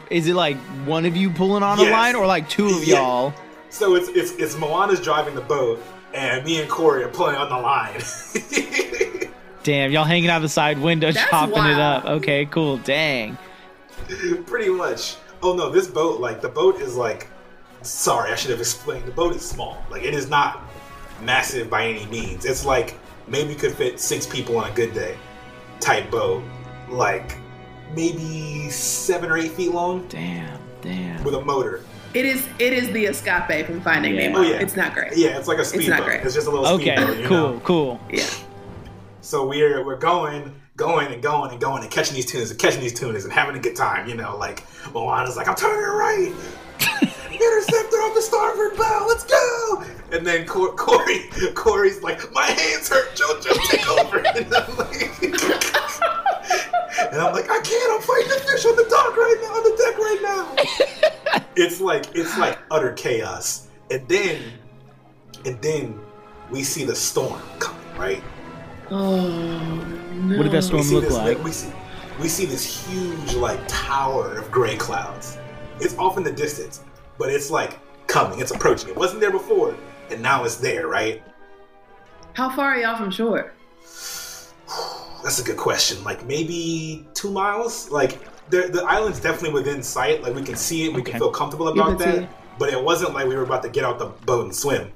[0.10, 2.96] is it like one of you pulling on a line or like two of Yeah.
[2.96, 3.34] y'all?
[3.70, 5.80] So it's it's it's Moana's driving the boat,
[6.14, 8.02] and me and Corey are pulling on the line.
[9.64, 12.06] Damn, y'all hanging out the side window That's chopping it up.
[12.06, 12.78] Okay, cool.
[12.78, 13.38] Dang.
[14.46, 15.18] Pretty much.
[15.44, 17.28] Oh no, this boat like the boat is like.
[17.82, 19.06] Sorry, I should have explained.
[19.06, 19.82] The boat is small.
[19.90, 20.64] Like it is not
[21.22, 22.46] massive by any means.
[22.46, 22.96] It's like
[23.28, 25.18] maybe could fit six people on a good day.
[25.80, 26.44] Type boat,
[26.90, 27.38] like
[27.96, 30.60] maybe seven or eight feet long Damn.
[30.82, 31.24] Damn.
[31.24, 31.84] with a motor.
[32.14, 34.28] It is it is the escape from Finding Yeah.
[34.30, 34.40] Nemo.
[34.40, 34.58] Oh, yeah.
[34.60, 35.16] It's not great.
[35.16, 36.00] Yeah, it's like a speedboat.
[36.00, 36.22] not great.
[36.26, 37.18] It's just a little Okay, speedboat.
[37.18, 37.60] you cool, know?
[37.64, 38.00] cool.
[38.12, 38.28] Yeah.
[39.22, 42.82] So we're we're going, going and going and going and catching these tunas and catching
[42.82, 46.34] these tunas and having a good time, you know, like Moana's like, I'm turning right.
[47.32, 49.84] Interceptor on the starboard bow, let's go!
[50.12, 54.18] And then Cor- Corey, Corey's like, my hands hurt, Jojo, take over.
[54.36, 55.22] And I'm like,
[57.12, 59.64] and I'm like, I can't, I'm fighting the fish on the dock right now, on
[59.64, 61.19] the deck right now.
[61.56, 63.68] It's like, it's like utter chaos.
[63.92, 64.42] And then,
[65.46, 66.00] and then
[66.52, 68.24] we see the storm coming, right?
[68.92, 69.28] Oh
[70.14, 70.38] no.
[70.38, 71.44] What did that storm look this, like?
[71.44, 71.72] we see
[72.20, 75.38] we see this huge like tower of gray clouds.
[75.80, 76.84] It's off in the distance,
[77.18, 78.40] but it's like coming.
[78.40, 78.90] It's approaching.
[78.90, 79.76] It wasn't there before,
[80.10, 80.88] and now it's there.
[80.88, 81.24] Right?
[82.34, 83.54] How far are y'all from shore?
[85.24, 86.04] That's a good question.
[86.04, 87.90] Like maybe two miles.
[87.90, 90.22] Like the the island's definitely within sight.
[90.24, 90.94] Like we can see it.
[90.94, 91.12] We Okay.
[91.12, 92.16] can feel comfortable about that.
[92.16, 92.30] it.
[92.58, 94.92] But it wasn't like we were about to get out the boat and swim.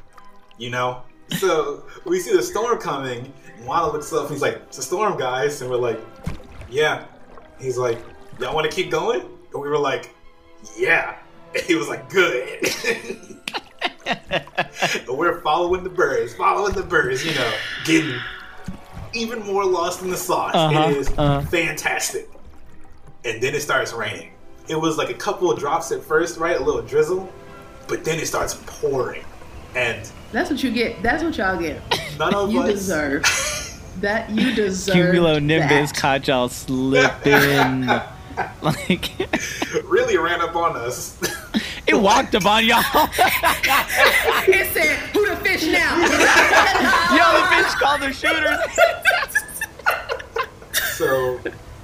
[0.57, 1.01] You know.
[1.37, 3.31] So we see the storm coming.
[3.57, 4.21] and Moana looks up.
[4.23, 5.99] and He's like, "It's a storm, guys," and we're like,
[6.69, 7.05] "Yeah."
[7.59, 7.99] He's like,
[8.39, 10.13] "Y'all want to keep going?" And we were like,
[10.77, 11.15] "Yeah."
[11.55, 12.67] And he was like, "Good."
[14.05, 17.25] And we're following the birds, following the birds.
[17.25, 17.53] You know,
[17.85, 18.19] getting
[19.13, 20.53] even more lost in the sauce.
[20.53, 21.41] Uh-huh, It is uh-huh.
[21.41, 22.29] fantastic.
[23.25, 24.31] And then it starts raining.
[24.67, 26.57] It was like a couple of drops at first, right?
[26.57, 27.31] A little drizzle,
[27.87, 29.23] but then it starts pouring,
[29.75, 31.01] and That's what you get.
[31.03, 31.81] That's what y'all get.
[32.17, 32.69] none of You us.
[32.71, 34.29] deserve that.
[34.29, 35.95] You deserve Cumulonimbus that.
[35.95, 37.87] caught y'all slipping.
[38.61, 39.11] like
[39.85, 41.17] really ran up on us.
[41.85, 42.79] it walked up on y'all.
[44.47, 45.99] It said, "Who the fish now?"
[47.13, 48.59] Yo, the fish called the shooters.
[50.97, 51.39] so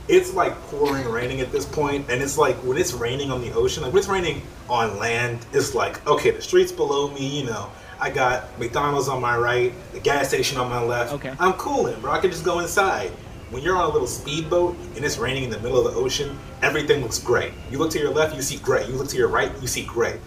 [0.10, 3.54] it's like pouring raining at this point and it's like when it's raining on the
[3.54, 7.45] ocean like when it's raining on land it's like okay the streets below me you
[7.45, 7.69] know
[8.02, 11.13] i got mcdonald's on my right the gas station on my left.
[11.13, 11.34] Okay.
[11.39, 12.12] i'm cooling bro.
[12.12, 13.12] I can just go inside.
[13.52, 16.38] When you're on a little speedboat and it's raining in the middle of the ocean
[16.62, 17.54] everything looks gray.
[17.72, 18.88] You look to your left you see gray.
[18.88, 20.19] You look to your right you see gray.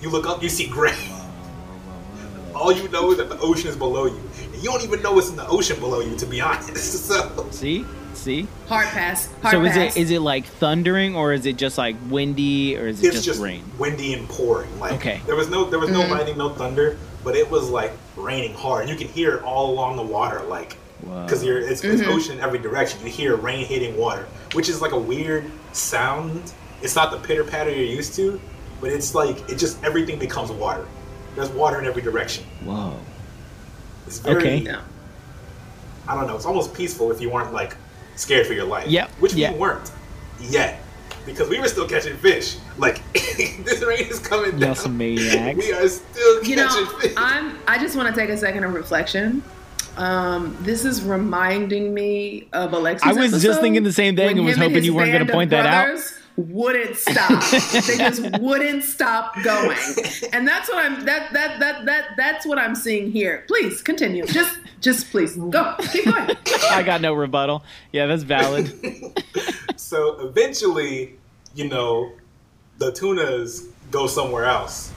[0.00, 0.96] You look up you see gray.
[2.54, 4.20] All you know is that the ocean is below you.
[4.42, 7.06] And you don't even know what's in the ocean below you to be honest.
[7.06, 7.86] So See,
[8.26, 8.46] see.
[8.68, 9.32] Hard pass.
[9.40, 9.96] Hard So is pass.
[9.96, 13.16] it is it like thundering or is it just like windy or is it it's
[13.16, 13.64] just, just rain?
[13.78, 14.78] windy and pouring.
[14.78, 15.20] Like Okay.
[15.26, 16.10] there was no there was no mm.
[16.10, 18.82] lightning, no thunder, but it was like raining hard.
[18.82, 22.10] And you can hear it all along the water, like because you're it's, it's mm-hmm.
[22.10, 23.00] ocean in every direction.
[23.04, 26.52] You hear rain hitting water, which is like a weird sound.
[26.82, 28.40] It's not the pitter patter you're used to,
[28.80, 30.86] but it's like it just everything becomes water.
[31.34, 32.44] There's water in every direction.
[32.64, 32.98] Whoa.
[34.06, 34.56] It's very Okay.
[34.58, 34.80] Yeah.
[36.08, 36.36] I don't know.
[36.36, 37.76] It's almost peaceful if you weren't like
[38.16, 38.88] scared for your life.
[38.88, 39.52] Yep, Which yeah.
[39.52, 39.90] we weren't
[40.40, 40.82] yet.
[41.24, 42.56] Because we were still catching fish.
[42.78, 44.76] Like this rain is coming Y'all down.
[44.76, 45.58] some maniacs.
[45.58, 47.14] We are still you catching know, fish.
[47.16, 47.58] I'm.
[47.66, 49.42] I just want to take a second of reflection.
[49.96, 53.08] Um, this is reminding me of Alexis.
[53.08, 55.66] I was just thinking the same thing and was hoping you weren't gonna point that
[55.66, 55.98] out.
[56.36, 57.50] Brothers Wouldn't stop.
[57.50, 59.78] they just wouldn't stop going,
[60.32, 61.04] and that's what I'm.
[61.04, 63.44] That that that that that's what I'm seeing here.
[63.48, 64.26] Please continue.
[64.26, 65.74] Just just please go.
[65.92, 66.36] Keep going.
[66.70, 67.64] I got no rebuttal.
[67.92, 68.72] Yeah, that's valid.
[69.76, 71.14] so eventually,
[71.54, 72.12] you know,
[72.78, 74.92] the tunas go somewhere else.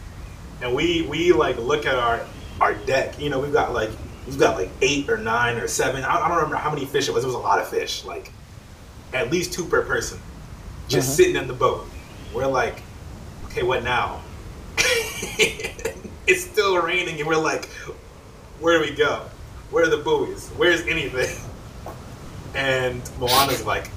[0.61, 2.25] And we we like look at our
[2.59, 3.19] our deck.
[3.19, 3.91] You know, we've got like
[4.27, 6.03] we've got like eight or nine or seven.
[6.03, 7.23] I, I don't remember how many fish it was.
[7.23, 8.03] It was a lot of fish.
[8.03, 8.31] Like
[9.13, 10.19] at least two per person.
[10.89, 11.15] Just Uh-huh.
[11.17, 11.87] sitting in the boat.
[12.33, 12.81] We're like,
[13.45, 14.21] okay, what now?
[14.77, 17.65] it's still raining and we're like,
[18.59, 19.21] where do we go?
[19.71, 20.49] Where are the buoys?
[20.57, 21.35] Where's anything?
[22.55, 23.91] And Moana's like,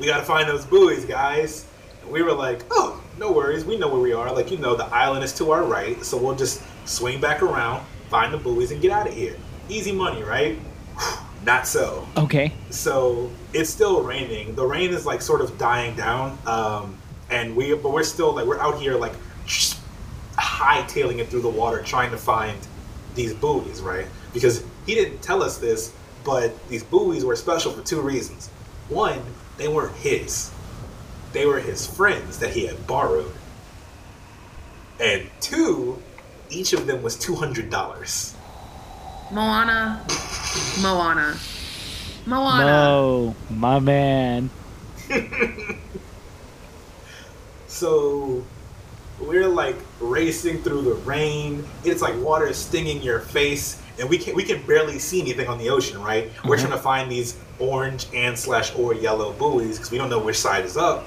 [0.00, 1.64] we gotta find those buoys, guys.
[2.02, 4.32] And we were like, oh, no worries, we know where we are.
[4.34, 7.86] Like, you know, the island is to our right, so we'll just swing back around,
[8.10, 9.36] find the buoys, and get out of here.
[9.68, 10.58] Easy money, right?
[11.44, 12.06] Not so.
[12.16, 12.52] Okay.
[12.70, 14.54] So it's still raining.
[14.54, 16.98] The rain is like sort of dying down, um,
[17.30, 19.12] and we but we're still like we're out here like
[19.46, 19.80] just
[20.36, 22.58] hightailing it through the water trying to find
[23.14, 24.06] these buoys, right?
[24.32, 25.92] Because he didn't tell us this,
[26.24, 28.48] but these buoys were special for two reasons.
[28.88, 29.20] One,
[29.56, 30.50] they weren't his;
[31.32, 33.32] they were his friends that he had borrowed.
[35.00, 36.02] And two,
[36.50, 38.34] each of them was two hundred dollars.
[39.30, 40.04] Moana,
[40.80, 41.36] Moana,
[42.26, 42.64] Moana.
[42.64, 44.50] Mo, my man.
[47.78, 48.42] So
[49.20, 51.64] we're like racing through the rain.
[51.84, 55.46] It's like water is stinging your face, and we can we can barely see anything
[55.46, 56.30] on the ocean, right?
[56.44, 56.66] We're mm-hmm.
[56.66, 60.38] trying to find these orange and slash or yellow buoys because we don't know which
[60.38, 61.06] side is up.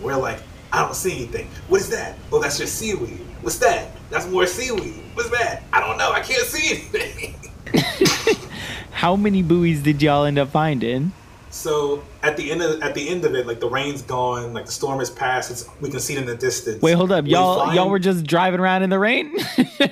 [0.00, 0.40] We're like,
[0.74, 1.48] I don't see anything.
[1.68, 2.18] What is that?
[2.30, 3.24] Oh, that's just seaweed.
[3.40, 3.88] What's that?
[4.10, 5.02] That's more seaweed.
[5.14, 5.62] What's that?
[5.72, 6.12] I don't know.
[6.12, 7.36] I can't see anything.
[8.92, 11.12] How many buoys did y'all end up finding?
[11.52, 14.66] so at the end of at the end of it, like the rain's gone, like
[14.66, 15.50] the storm has passed.
[15.50, 16.80] It's we can see it in the distance.
[16.80, 17.24] Wait, hold up.
[17.24, 19.34] We Y'all y'all were just driving around in the rain?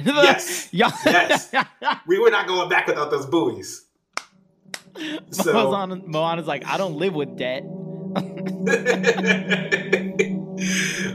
[0.05, 0.69] Yes.
[0.73, 1.53] Y'all Yes.
[2.07, 3.85] we were not going back without those buoys.
[5.31, 7.63] So Moana- Moana's like, I don't live with debt.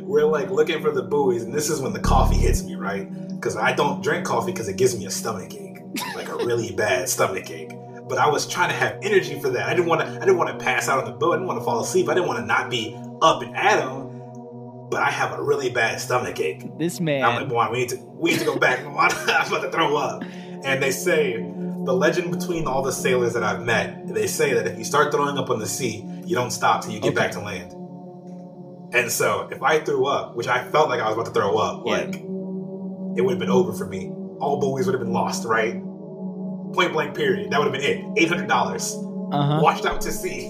[0.02, 3.08] we're like looking for the buoys, and this is when the coffee hits me, right?
[3.30, 5.63] Because I don't drink coffee because it gives me a stomach ache,
[6.16, 7.72] like a really bad stomach ache.
[8.08, 9.68] But I was trying to have energy for that.
[9.68, 10.08] I didn't want to.
[10.08, 11.34] I didn't want to pass out on the boat.
[11.34, 12.10] I didn't want to fall asleep.
[12.10, 14.10] I didn't want to not be up and at 'em.
[14.90, 16.78] But I have a really bad stomach ache.
[16.78, 17.24] This man.
[17.24, 17.48] I'm like.
[17.48, 18.84] Moana, we need to we need to go back.
[18.84, 20.24] Moana, I'm about to throw up.
[20.66, 21.38] And they say
[21.86, 25.12] the legend between all the sailors that I've met, they say that if you start
[25.12, 27.16] throwing up on the sea, you don't stop till you get Okay.
[27.16, 27.72] back to land.
[28.94, 31.58] And so if I threw up, which I felt like I was about to throw
[31.58, 31.92] up, Yeah.
[31.94, 34.12] like it would have been over for me.
[34.44, 35.82] All buoys would have been lost, right?
[36.74, 37.50] Point blank period.
[37.52, 38.06] That would have been it.
[38.18, 38.94] Eight hundred dollars.
[39.32, 39.60] Uh huh.
[39.64, 40.50] Washed out to sea.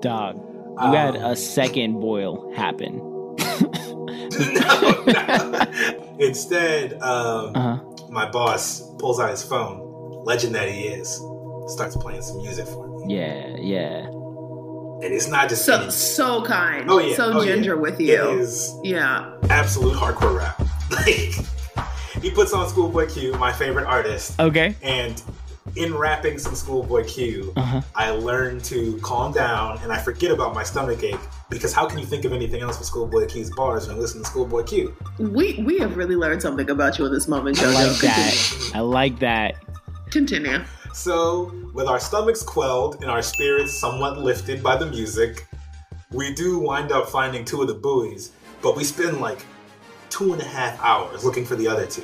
[0.00, 0.36] Dog.
[0.82, 2.96] You had Um, a second boil happen.
[2.96, 3.36] no,
[5.06, 5.60] no.
[6.18, 7.78] Instead, um, Uh huh.
[8.10, 9.80] my boss pulls out his phone,
[10.24, 11.20] legend that he is,
[11.68, 13.14] starts playing some music for me.
[13.16, 14.06] Yeah, yeah.
[15.04, 16.90] And it's not just So any- so kind.
[16.90, 17.54] oh yeah, So oh, yeah.
[17.54, 18.14] ginger with you.
[18.14, 19.30] It is Yeah.
[19.50, 20.62] absolute hardcore rap.
[20.90, 21.34] Like
[22.26, 24.74] he puts on Schoolboy Q, my favorite artist, Okay.
[24.82, 25.22] and
[25.76, 27.80] in rapping some Schoolboy Q, Uh huh.
[27.94, 31.20] I learned to calm down and I forget about my stomach ache
[31.50, 34.22] Because how can you think of anything else for Schoolboy Q's bars when you listen
[34.22, 34.92] to Schoolboy Q?
[35.20, 38.70] We we have really learned something about you in this moment, I like that.
[38.74, 39.54] I like that.
[40.10, 40.50] Continue.
[40.50, 40.66] Continue.
[40.94, 45.46] So, with our stomachs quelled and our spirits somewhat lifted by the music,
[46.10, 49.40] we do wind up finding two of the buoys, but we spend like
[50.10, 52.02] two and a half hours looking for the other two.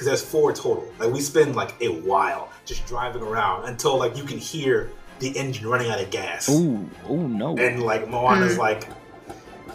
[0.00, 0.90] Because there's four total.
[0.98, 5.28] Like, we spend like a while just driving around until like you can hear the
[5.36, 6.48] engine running out of gas.
[6.48, 7.54] Ooh, ooh, no.
[7.58, 8.88] And like Moana's like,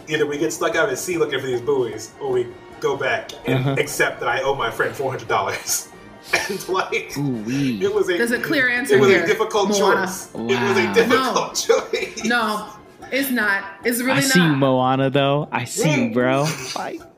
[0.08, 2.48] either we get stuck out at sea looking for these buoys, or we
[2.80, 3.76] go back and Uh-huh.
[3.78, 5.90] accept that I owe my friend four hundred dollars.
[6.50, 7.80] and like, Ooh, wee.
[7.80, 10.06] it was a There's a clear answer It was here, a difficult Moana.
[10.06, 10.34] choice.
[10.34, 10.90] It was Wow.
[10.90, 12.24] a difficult choice.
[12.24, 12.68] No,
[13.12, 13.62] it's not.
[13.84, 14.24] It's really I not.
[14.24, 15.48] see you, Moana, though.
[15.52, 16.48] I see you, bro.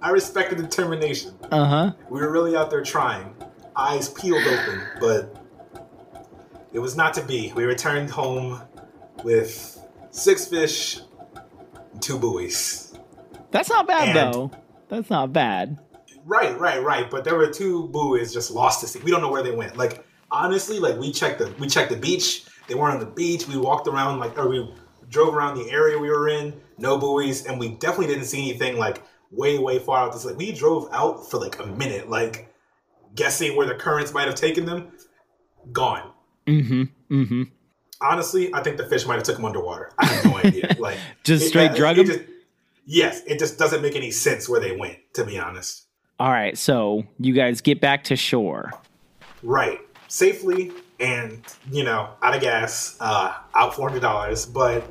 [0.00, 1.34] I respect the determination.
[1.50, 1.92] Uh huh.
[2.08, 3.34] We were really out there trying,
[3.76, 5.44] eyes peeled open, but
[6.72, 7.52] it was not to be.
[7.54, 8.60] We returned home
[9.24, 9.80] with
[10.10, 11.00] six fish,
[11.92, 12.96] and two buoys.
[13.50, 14.50] That's not bad, And- though.
[14.88, 15.78] That's not bad.
[16.24, 17.10] Right, right, right.
[17.10, 19.00] But there were two buoys just lost to sea.
[19.04, 19.76] We don't know where they went.
[19.76, 22.44] Like honestly, like we checked the we checked the beach.
[22.68, 23.46] They weren't on the beach.
[23.48, 24.74] We walked around like or we
[25.10, 26.58] drove around the area we were in.
[26.78, 30.12] No buoys, and we definitely didn't see anything like way way far out.
[30.12, 32.52] This like we drove out for like a minute, like
[33.14, 34.92] guessing where the currents might have taken them.
[35.72, 36.12] Gone.
[36.46, 36.82] Mm hmm.
[37.14, 37.42] Mm hmm.
[38.00, 39.90] Honestly, I think the fish might have took them underwater.
[39.98, 40.76] I have no idea.
[40.78, 42.06] Like Just it- straight it- drug it 'em?
[42.06, 42.20] just-
[42.86, 44.98] yes, it just doesn't make any sense where they went.
[45.14, 45.84] To be honest.
[46.20, 48.72] All right, so you guys get back to shore.
[49.44, 49.78] Right.
[50.08, 54.52] Safely and, you know, out of gas, uh, out $400.
[54.52, 54.82] But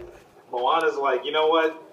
[0.51, 1.83] Moana's like, you know what?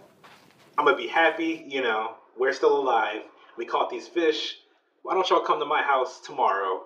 [0.78, 1.64] I'm going to be happy.
[1.66, 3.22] You know, we're still alive.
[3.56, 4.58] We caught these fish.
[5.02, 6.82] Why don't y'all come to my house tomorrow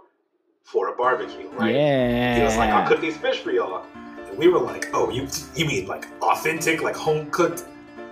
[0.65, 1.75] for a barbecue, right?
[1.75, 2.37] Yeah.
[2.37, 3.85] He was like, I'll cook these fish for y'all.
[4.29, 7.65] And we were like, oh, you, you mean like authentic, like home cooked,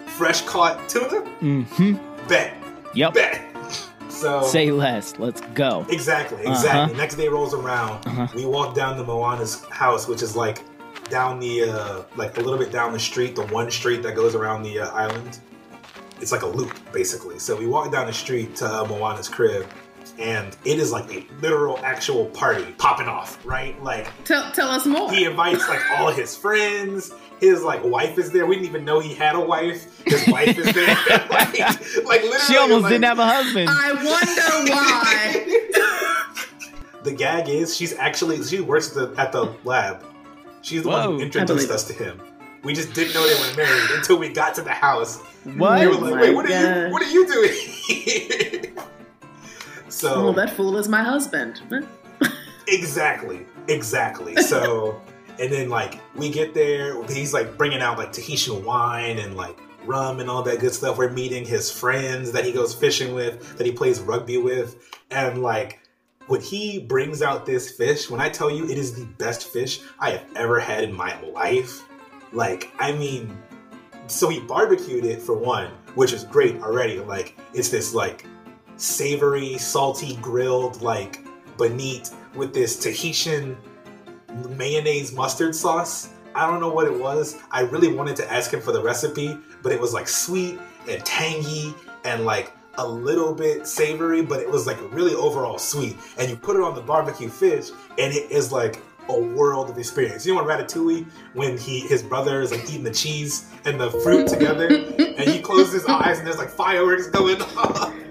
[0.06, 1.22] fresh caught tuna?
[1.40, 2.28] Mm hmm.
[2.28, 2.54] Bet.
[2.94, 3.14] Yep.
[3.14, 3.42] Bet.
[4.08, 5.18] So Say less.
[5.18, 5.84] Let's go.
[5.90, 6.52] Exactly, Uh-huh.
[6.52, 6.96] exactly.
[6.96, 8.06] Next day rolls around.
[8.06, 8.26] Uh-huh.
[8.34, 10.62] We walk down to Moana's house, which is like
[11.10, 14.34] down the uh, like a little bit down the street, the one street that goes
[14.34, 15.38] around the uh, island.
[16.20, 17.38] It's like a loop, basically.
[17.38, 19.66] So we walk down the street to uh, Moana's crib,
[20.18, 23.80] and it is like a literal, actual party popping off, right?
[23.82, 25.10] Like Tell, tell us more.
[25.12, 27.12] he invites like all his friends.
[27.38, 28.46] His like wife is there.
[28.46, 30.02] We didn't even know he had a wife.
[30.06, 30.86] His wife is there.
[31.30, 33.68] like, like literally, She almost like, didn't have a husband.
[33.70, 35.44] I wonder why.
[37.02, 40.02] the gag is she's actually she works at the, at the lab.
[40.62, 42.18] She's the one who introduced us to him.
[42.66, 45.20] We just didn't know they were married until we got to the house.
[45.54, 45.80] what?
[45.80, 46.92] We were like, "Wait, what are you?
[46.92, 48.76] What are you doing?"
[49.88, 51.62] so well, that fool is my husband.
[52.66, 54.34] exactly, exactly.
[54.38, 55.00] So
[55.38, 59.56] and then like we get there, he's like bringing out like Tahitian wine and like
[59.84, 60.98] rum and all that good stuff.
[60.98, 64.74] We're meeting his friends that he goes fishing with, that he plays rugby with,
[65.12, 65.78] and like
[66.26, 69.82] when he brings out this fish, when I tell you it is the best fish
[70.00, 71.85] I have ever had in my life,
[72.36, 73.36] like I mean,
[74.06, 77.00] so he barbecued it for one, which is great already.
[77.00, 78.26] Like it's this like
[78.76, 81.24] savory, salty, grilled like
[81.56, 83.56] bonito with this Tahitian
[84.50, 86.10] mayonnaise mustard sauce.
[86.34, 87.38] I don't know what it was.
[87.50, 91.02] I really wanted to ask him for the recipe, but it was like sweet and
[91.04, 91.74] tangy
[92.04, 95.96] and like a little bit savory, but it was like really overall sweet.
[96.18, 99.78] And you put it on the barbecue fish, and it is like a world of
[99.78, 100.26] experience.
[100.26, 103.90] You know, in Ratatouille, when he his brother is like eating the cheese and the
[103.90, 108.02] fruit together, and he closes his eyes and there's like fireworks going on.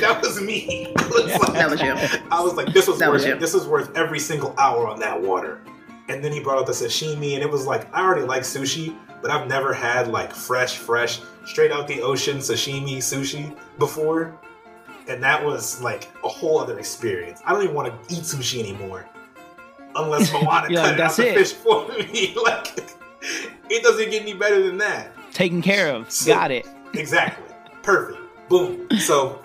[0.00, 0.92] That was me.
[0.98, 2.20] I was like, That was you.
[2.30, 3.40] I was like, this was That worth was it.
[3.40, 5.60] This was worth every single hour on that water.
[6.08, 8.96] And then he brought out the sashimi, and it was like I already like sushi,
[9.22, 14.38] but I've never had like fresh, fresh, straight out the ocean sashimi sushi before.
[15.08, 17.40] And that was like a whole other experience.
[17.44, 19.06] I don't even want to eat sushi anymore,
[19.96, 22.34] unless Moana cut like, it out "That's the it." fish for me.
[22.44, 22.78] like
[23.70, 25.12] it doesn't get any better than that.
[25.32, 26.10] Taken care of.
[26.10, 26.66] So- Got it.
[26.94, 27.54] Exactly.
[27.82, 28.18] Perfect.
[28.48, 28.88] Boom.
[28.98, 29.40] So,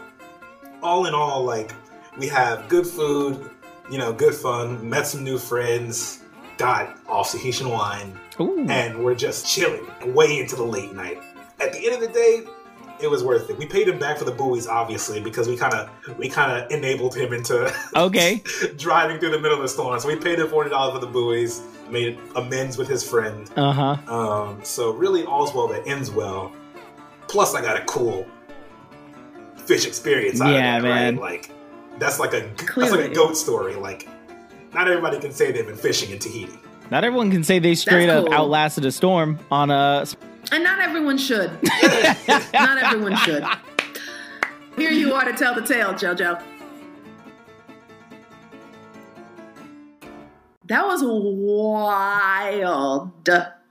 [0.81, 1.71] all in all, like,
[2.17, 3.49] we have good food,
[3.91, 6.21] you know, good fun, met some new friends,
[6.57, 8.65] got off Tahitian wine, Ooh.
[8.67, 11.19] and we're just chilling way into the late night.
[11.59, 12.43] At the end of the day,
[13.01, 13.57] it was worth it.
[13.57, 16.71] We paid him back for the buoys, obviously, because we kind of we kind of
[16.71, 18.41] enabled him into Okay.
[18.77, 19.99] driving through the middle of the storm.
[19.99, 23.49] So we paid him forty dollars for the buoys, made amends with his friend.
[23.55, 24.13] Uh huh.
[24.13, 26.51] Um, so really, all's well that ends well.
[27.27, 28.25] Plus, I got a cool
[29.57, 31.17] fish experience out Yeah, of that, man.
[31.17, 31.21] right?
[31.21, 31.51] Like
[31.99, 33.75] that's like a that's like a goat story.
[33.75, 34.07] Like
[34.73, 36.59] not everybody can say they've been fishing in Tahiti.
[36.91, 38.35] Not everyone can say they straight That's up cool.
[38.35, 40.05] outlasted a storm on a.
[40.51, 41.51] And not everyone should.
[42.53, 43.43] not everyone should.
[44.75, 46.41] Here you are to tell the tale, JoJo.
[50.67, 53.11] That was wild.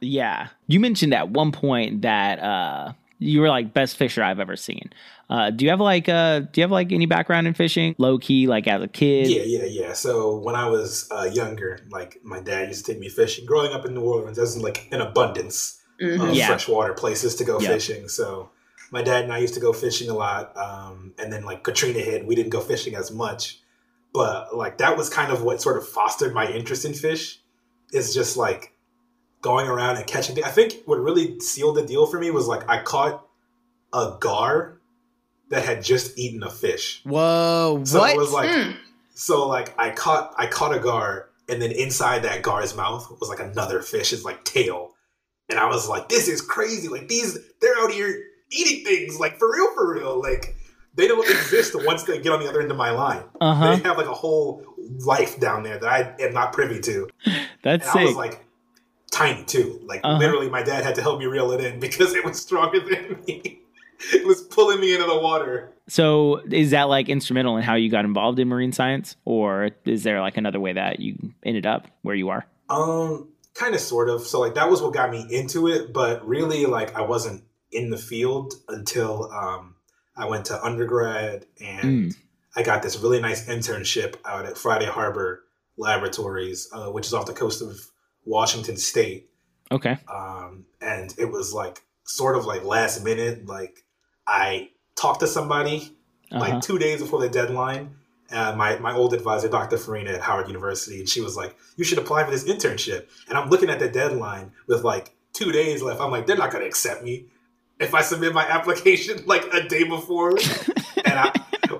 [0.00, 0.48] Yeah.
[0.66, 4.90] You mentioned at one point that uh you were like best fisher I've ever seen.
[5.28, 7.94] Uh do you have like uh do you have like any background in fishing?
[7.98, 9.28] Low key, like as a kid?
[9.28, 9.92] Yeah, yeah, yeah.
[9.92, 13.44] So when I was uh, younger, like my dad used to take me fishing.
[13.44, 16.28] Growing up in New Orleans, there's like an abundance Mhm.
[16.30, 16.48] of Yeah.
[16.48, 17.68] freshwater places to go Yeah.
[17.70, 18.08] fishing.
[18.08, 18.50] So
[18.90, 20.56] my dad and I used to go fishing a lot.
[20.56, 23.60] Um, and then like Katrina hit, we didn't go fishing as much.
[24.12, 27.40] But like that was kind of what sort of fostered my interest in fish.
[27.92, 28.72] Is just like
[29.40, 30.42] going around and catching.
[30.42, 33.24] I think what really sealed the deal for me was like I caught
[33.92, 34.80] a gar
[35.50, 37.02] that had just eaten a fish.
[37.04, 38.10] Whoa, So what?
[38.14, 38.76] it was like Mm.
[39.14, 43.28] so like I caught I caught a gar and then inside that gar's mouth was
[43.28, 44.93] like another fish's like tail.
[45.50, 46.88] And I was like, this is crazy.
[46.88, 50.20] Like these they're out here eating things, like for real, for real.
[50.20, 50.56] Like
[50.94, 53.24] they don't exist once they get on the other end of my line.
[53.40, 53.76] uh-huh.
[53.76, 54.64] They have like a whole
[55.00, 57.08] life down there that I am not privy to.
[57.62, 58.44] That's And I was like
[59.10, 59.80] tiny too.
[59.84, 60.18] Like Uh-huh.
[60.18, 63.22] literally my dad had to help me reel it in because it was stronger than
[63.26, 63.60] me.
[64.12, 65.72] it was pulling me into the water.
[65.88, 69.16] so is that like instrumental in how you got involved in marine science?
[69.24, 72.46] Or is there like another way that you ended up where you are?
[72.70, 74.26] Um, kind of, sort of.
[74.26, 77.90] So like that was what got me into it, but really like I wasn't in
[77.90, 79.74] the field until um
[80.16, 82.16] I went to undergrad and Mm.
[82.56, 85.42] I got this really nice internship out at Friday Harbor
[85.76, 87.80] Laboratories, uh, which is off the coast of
[88.24, 89.28] Washington State.
[89.72, 89.98] Okay.
[90.08, 93.46] Um, and it was like sort of like last minute.
[93.46, 93.84] Like
[94.26, 95.96] I talked to somebody
[96.30, 96.40] Uh-huh.
[96.40, 97.96] like two days before the deadline.
[98.30, 99.76] Uh, my my old advisor, Dr.
[99.76, 103.36] Farina at Howard University, and she was like, "You should apply for this internship." And
[103.36, 106.00] I'm looking at the deadline with like two days left.
[106.00, 107.26] I'm like, "They're not going to accept me
[107.78, 110.30] if I submit my application like a day before."
[111.04, 111.32] and I,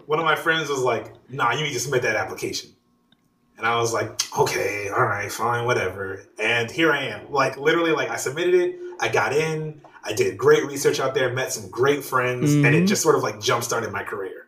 [0.07, 2.71] one of my friends was like, "Nah, you need to submit that application."
[3.57, 7.93] And I was like, "Okay, all right, fine, whatever." And here I am, like literally,
[7.93, 11.71] like I submitted it, I got in, I did great research out there, met some
[11.71, 12.89] great friends, and it Mhm.
[12.89, 14.44] just sort of like jump started my career.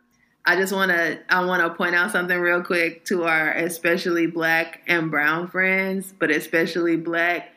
[0.46, 4.26] I just want to I want to point out something real quick to our especially
[4.26, 7.52] black and brown friends, but especially black.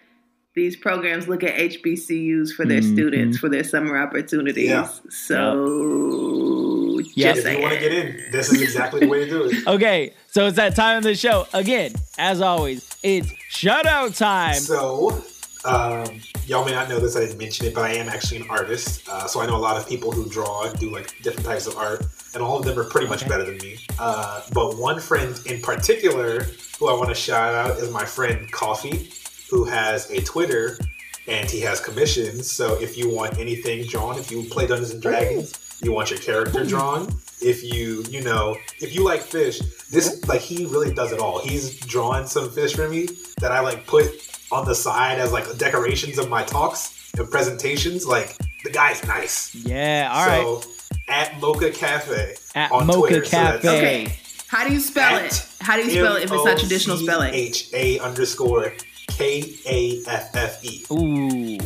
[0.55, 2.93] These programs look at HBCUs for their Mhm.
[2.93, 4.67] students for their summer opportunities.
[4.69, 4.89] Yeah.
[5.09, 7.33] So Yeah.
[7.33, 9.55] just if you want to get in, this is exactly the way to do it.
[9.67, 11.47] Okay, so it's that time of the show.
[11.53, 14.55] Again, as always, it's shout out time.
[14.55, 15.23] So,
[15.63, 18.47] um, y'all may not know this, I didn't mention it, but I am actually an
[18.49, 19.07] artist.
[19.07, 21.67] Uh, so I know a lot of people who draw and do like different types
[21.67, 22.03] of art,
[22.33, 23.29] and all of them are pretty much Okay.
[23.29, 23.79] better than me.
[23.97, 26.45] Uh, but one friend in particular
[26.79, 29.09] who I want to shout out is my friend Coffee,
[29.49, 30.77] who has a Twitter
[31.27, 32.51] and he has commissions.
[32.51, 35.53] So if you want anything drawn, if you play Dungeons and Dragons,
[35.83, 37.07] you want your character drawn.
[37.41, 39.59] If you, you know, if you like fish,
[39.89, 41.39] this like he really does it all.
[41.39, 43.07] He's drawn some fish for me
[43.39, 44.05] that I like put
[44.51, 48.05] on the side as like decorations of my talks and presentations.
[48.05, 49.53] Like the guy's nice.
[49.55, 50.65] Yeah, all right.
[50.91, 53.69] So, At Mocha Cafe At on Mocha Twitter, so.
[53.75, 54.13] Okay.
[54.47, 55.47] How do you spell At it?
[55.61, 57.33] How do you spell it if it's not traditional spelling?
[57.33, 58.73] H A underscore
[59.07, 60.85] K A F F E.
[60.91, 61.57] Ooh.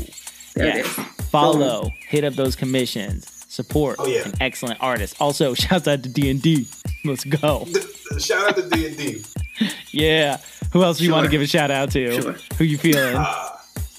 [0.56, 0.78] There yeah.
[0.78, 0.94] it is.
[1.30, 4.22] Follow, hit up those commissions, support Oh, yeah.
[4.28, 5.16] an excellent artist.
[5.20, 6.68] Also, shouts out to D and D.
[7.06, 7.66] Let's go.
[8.20, 9.24] Shout out to D and D.
[9.92, 10.38] Yeah.
[10.72, 12.20] Who else do you want to give a shout out to?
[12.22, 12.36] Sure.
[12.58, 13.16] Who you feeling?
[13.16, 13.50] Uh,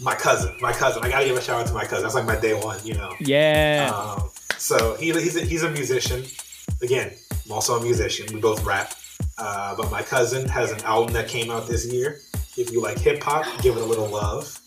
[0.00, 1.04] my cousin, my cousin.
[1.04, 2.02] I gotta give a shout out to my cousin.
[2.02, 3.12] That's like my day one, you know.
[3.20, 3.92] yeah.
[3.94, 4.30] Um,
[4.64, 6.24] so he, he's a, he's a musician.
[6.82, 7.12] Again,
[7.44, 8.26] I'm also a musician.
[8.34, 8.94] We both rap.
[9.36, 12.20] Uh, but my cousin has an album that came out this year.
[12.56, 14.58] If you like hip hop, give it a little love.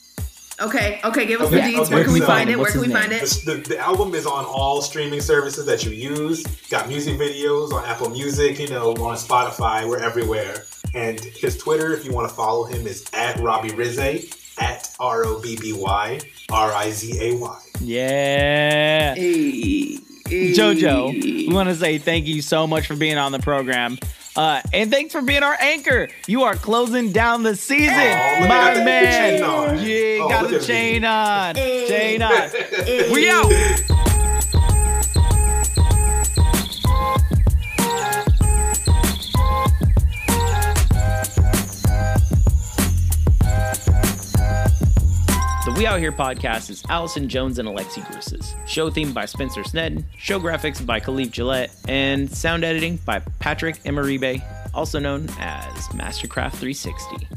[0.59, 1.79] Okay, okay, give us Okay, the deeds.
[1.81, 2.57] okay, Where can we find it?
[2.57, 3.45] What's Where can we his find it?
[3.45, 6.43] The, the, the album is on all streaming services that you use.
[6.69, 9.87] Got music videos on Apple Music, you know, on Spotify.
[9.87, 10.65] We're everywhere.
[10.95, 15.23] And his Twitter, if you want to follow him, is at Robby Rizay, at R
[15.25, 16.19] O B B Y
[16.51, 17.59] R I Z A Y.
[17.81, 19.15] yeah.
[19.15, 19.95] Hey,
[20.27, 20.51] hey.
[20.53, 23.97] Jojo, we want to say thank you so much for being on the program.
[24.35, 26.09] Uh, and thanks for being our anchor.
[26.27, 29.39] You are closing down the season, Oh, my got the man.
[29.39, 29.79] chain on.
[29.79, 30.67] Yeah, Oh, got the at me.
[30.67, 31.55] chain on.
[31.55, 32.49] Chain on.
[33.11, 34.06] We out.
[45.77, 48.55] We Out Here podcast is Allison Jones and Alexi Grusis.
[48.67, 53.83] Show theme by Spencer Snedden, show graphics by Khalif Gillette, and sound editing by Patrick
[53.83, 54.41] Emeribe,
[54.73, 57.27] also known as Mastercraft 360.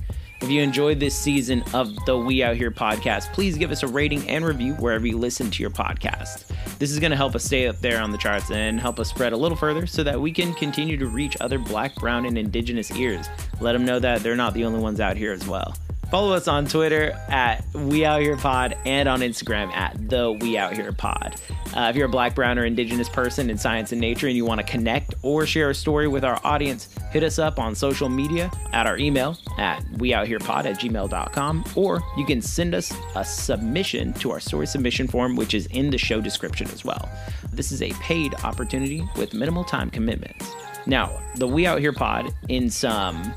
[0.40, 3.88] If you enjoyed this season of the We Out Here podcast, please give us a
[3.88, 6.46] rating and review wherever you listen to your podcast.
[6.78, 9.10] This is going to help us stay up there on the charts and help us
[9.10, 12.38] spread a little further so that we can continue to reach other black, brown, and
[12.38, 13.28] indigenous ears.
[13.60, 15.74] Let them know that they're not the only ones out here as well.
[16.10, 20.58] Follow us on Twitter at We Out Here Pod and on Instagram at The We
[20.58, 21.40] Out Here Pod.
[21.72, 24.44] Uh, if you're a black, brown, or indigenous person in science and nature and you
[24.44, 28.08] want to connect or share a story with our audience, hit us up on social
[28.08, 34.12] media at our email at weoutherepod at gmail.com or you can send us a submission
[34.14, 37.08] to our story submission form, which is in the show description as well.
[37.52, 40.50] This is a paid opportunity with minimal time commitments.
[40.86, 43.32] Now, the We Out Here Pod, in some,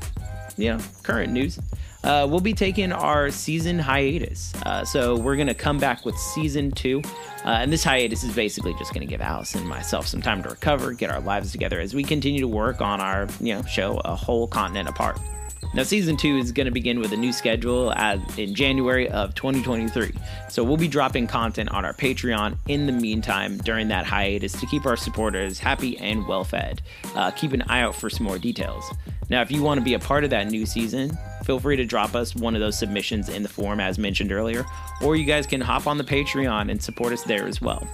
[0.56, 1.60] you know, current news,
[2.04, 4.52] uh, we'll be taking our season hiatus.
[4.66, 7.02] Uh, so we're going to come back with season two.
[7.44, 10.42] Uh, and this hiatus is basically just going to give Alice and myself some time
[10.42, 13.62] to recover, get our lives together as we continue to work on our, you know,
[13.62, 15.18] show a whole continent apart.
[15.74, 17.90] Now, season two is going to begin with a new schedule
[18.36, 20.12] in January of 2023.
[20.48, 24.66] So we'll be dropping content on our Patreon in the meantime during that hiatus to
[24.66, 26.80] keep our supporters happy and well fed.
[27.16, 28.84] Uh, keep an eye out for some more details.
[29.30, 31.84] Now, if you want to be a part of that new season, feel free to
[31.84, 34.64] drop us one of those submissions in the form as mentioned earlier,
[35.02, 37.86] or you guys can hop on the Patreon and support us there as well.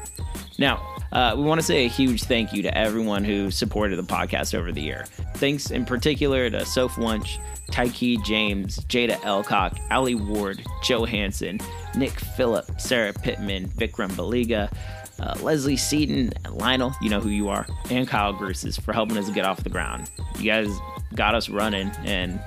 [0.58, 4.02] Now, uh, we want to say a huge thank you to everyone who supported the
[4.02, 5.06] podcast over the year.
[5.36, 7.38] Thanks in particular to Soph Wunsch,
[7.70, 11.58] Tyke James, Jada Elcock, Ali Ward, Joe Hansen,
[11.96, 14.72] Nick Phillip, Sarah Pittman, Vikram Baliga,
[15.20, 19.28] uh, Leslie Seaton, Lionel, you know who you are, and Kyle Gruses for helping us
[19.30, 20.10] get off the ground.
[20.38, 20.68] You guys
[21.14, 22.40] got us running, and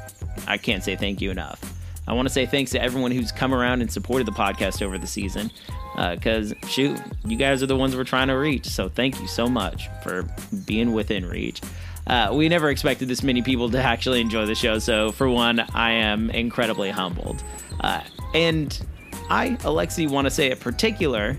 [0.48, 1.62] I can't say thank you enough.
[2.08, 4.98] I want to say thanks to everyone who's come around and supported the podcast over
[4.98, 5.52] the season.
[5.96, 8.68] Because, uh, shoot, you guys are the ones we're trying to reach.
[8.68, 10.28] So, thank you so much for
[10.66, 11.62] being within reach.
[12.08, 14.80] Uh, we never expected this many people to actually enjoy the show.
[14.80, 17.42] So, for one, I am incredibly humbled.
[17.80, 18.02] Uh,
[18.34, 18.86] and
[19.30, 21.38] I, Alexi, want to say a particular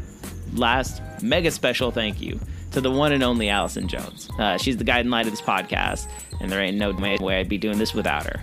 [0.55, 2.39] last mega special thank you
[2.71, 4.29] to the one and only Allison Jones.
[4.39, 6.09] Uh, she's the guiding light of this podcast,
[6.41, 8.43] and there ain't no way I'd be doing this without her.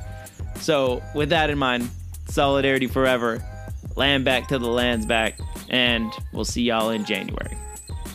[0.61, 1.89] So, with that in mind,
[2.27, 3.43] solidarity forever,
[3.95, 5.39] land back to the land's back,
[5.69, 7.57] and we'll see y'all in January.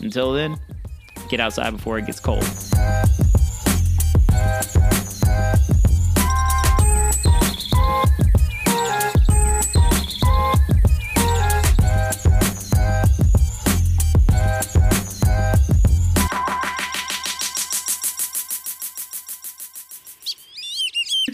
[0.01, 0.57] Until then,
[1.29, 2.43] get outside before it gets cold.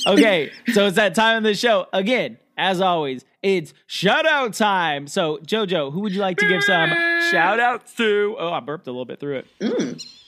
[0.07, 1.87] okay, so it's that time of the show.
[1.93, 5.07] Again, as always, it's shout out time.
[5.07, 6.89] So, JoJo, who would you like to give some
[7.31, 8.35] shout outs to?
[8.39, 9.47] Oh, I burped a little bit through it.
[9.59, 10.22] Mm.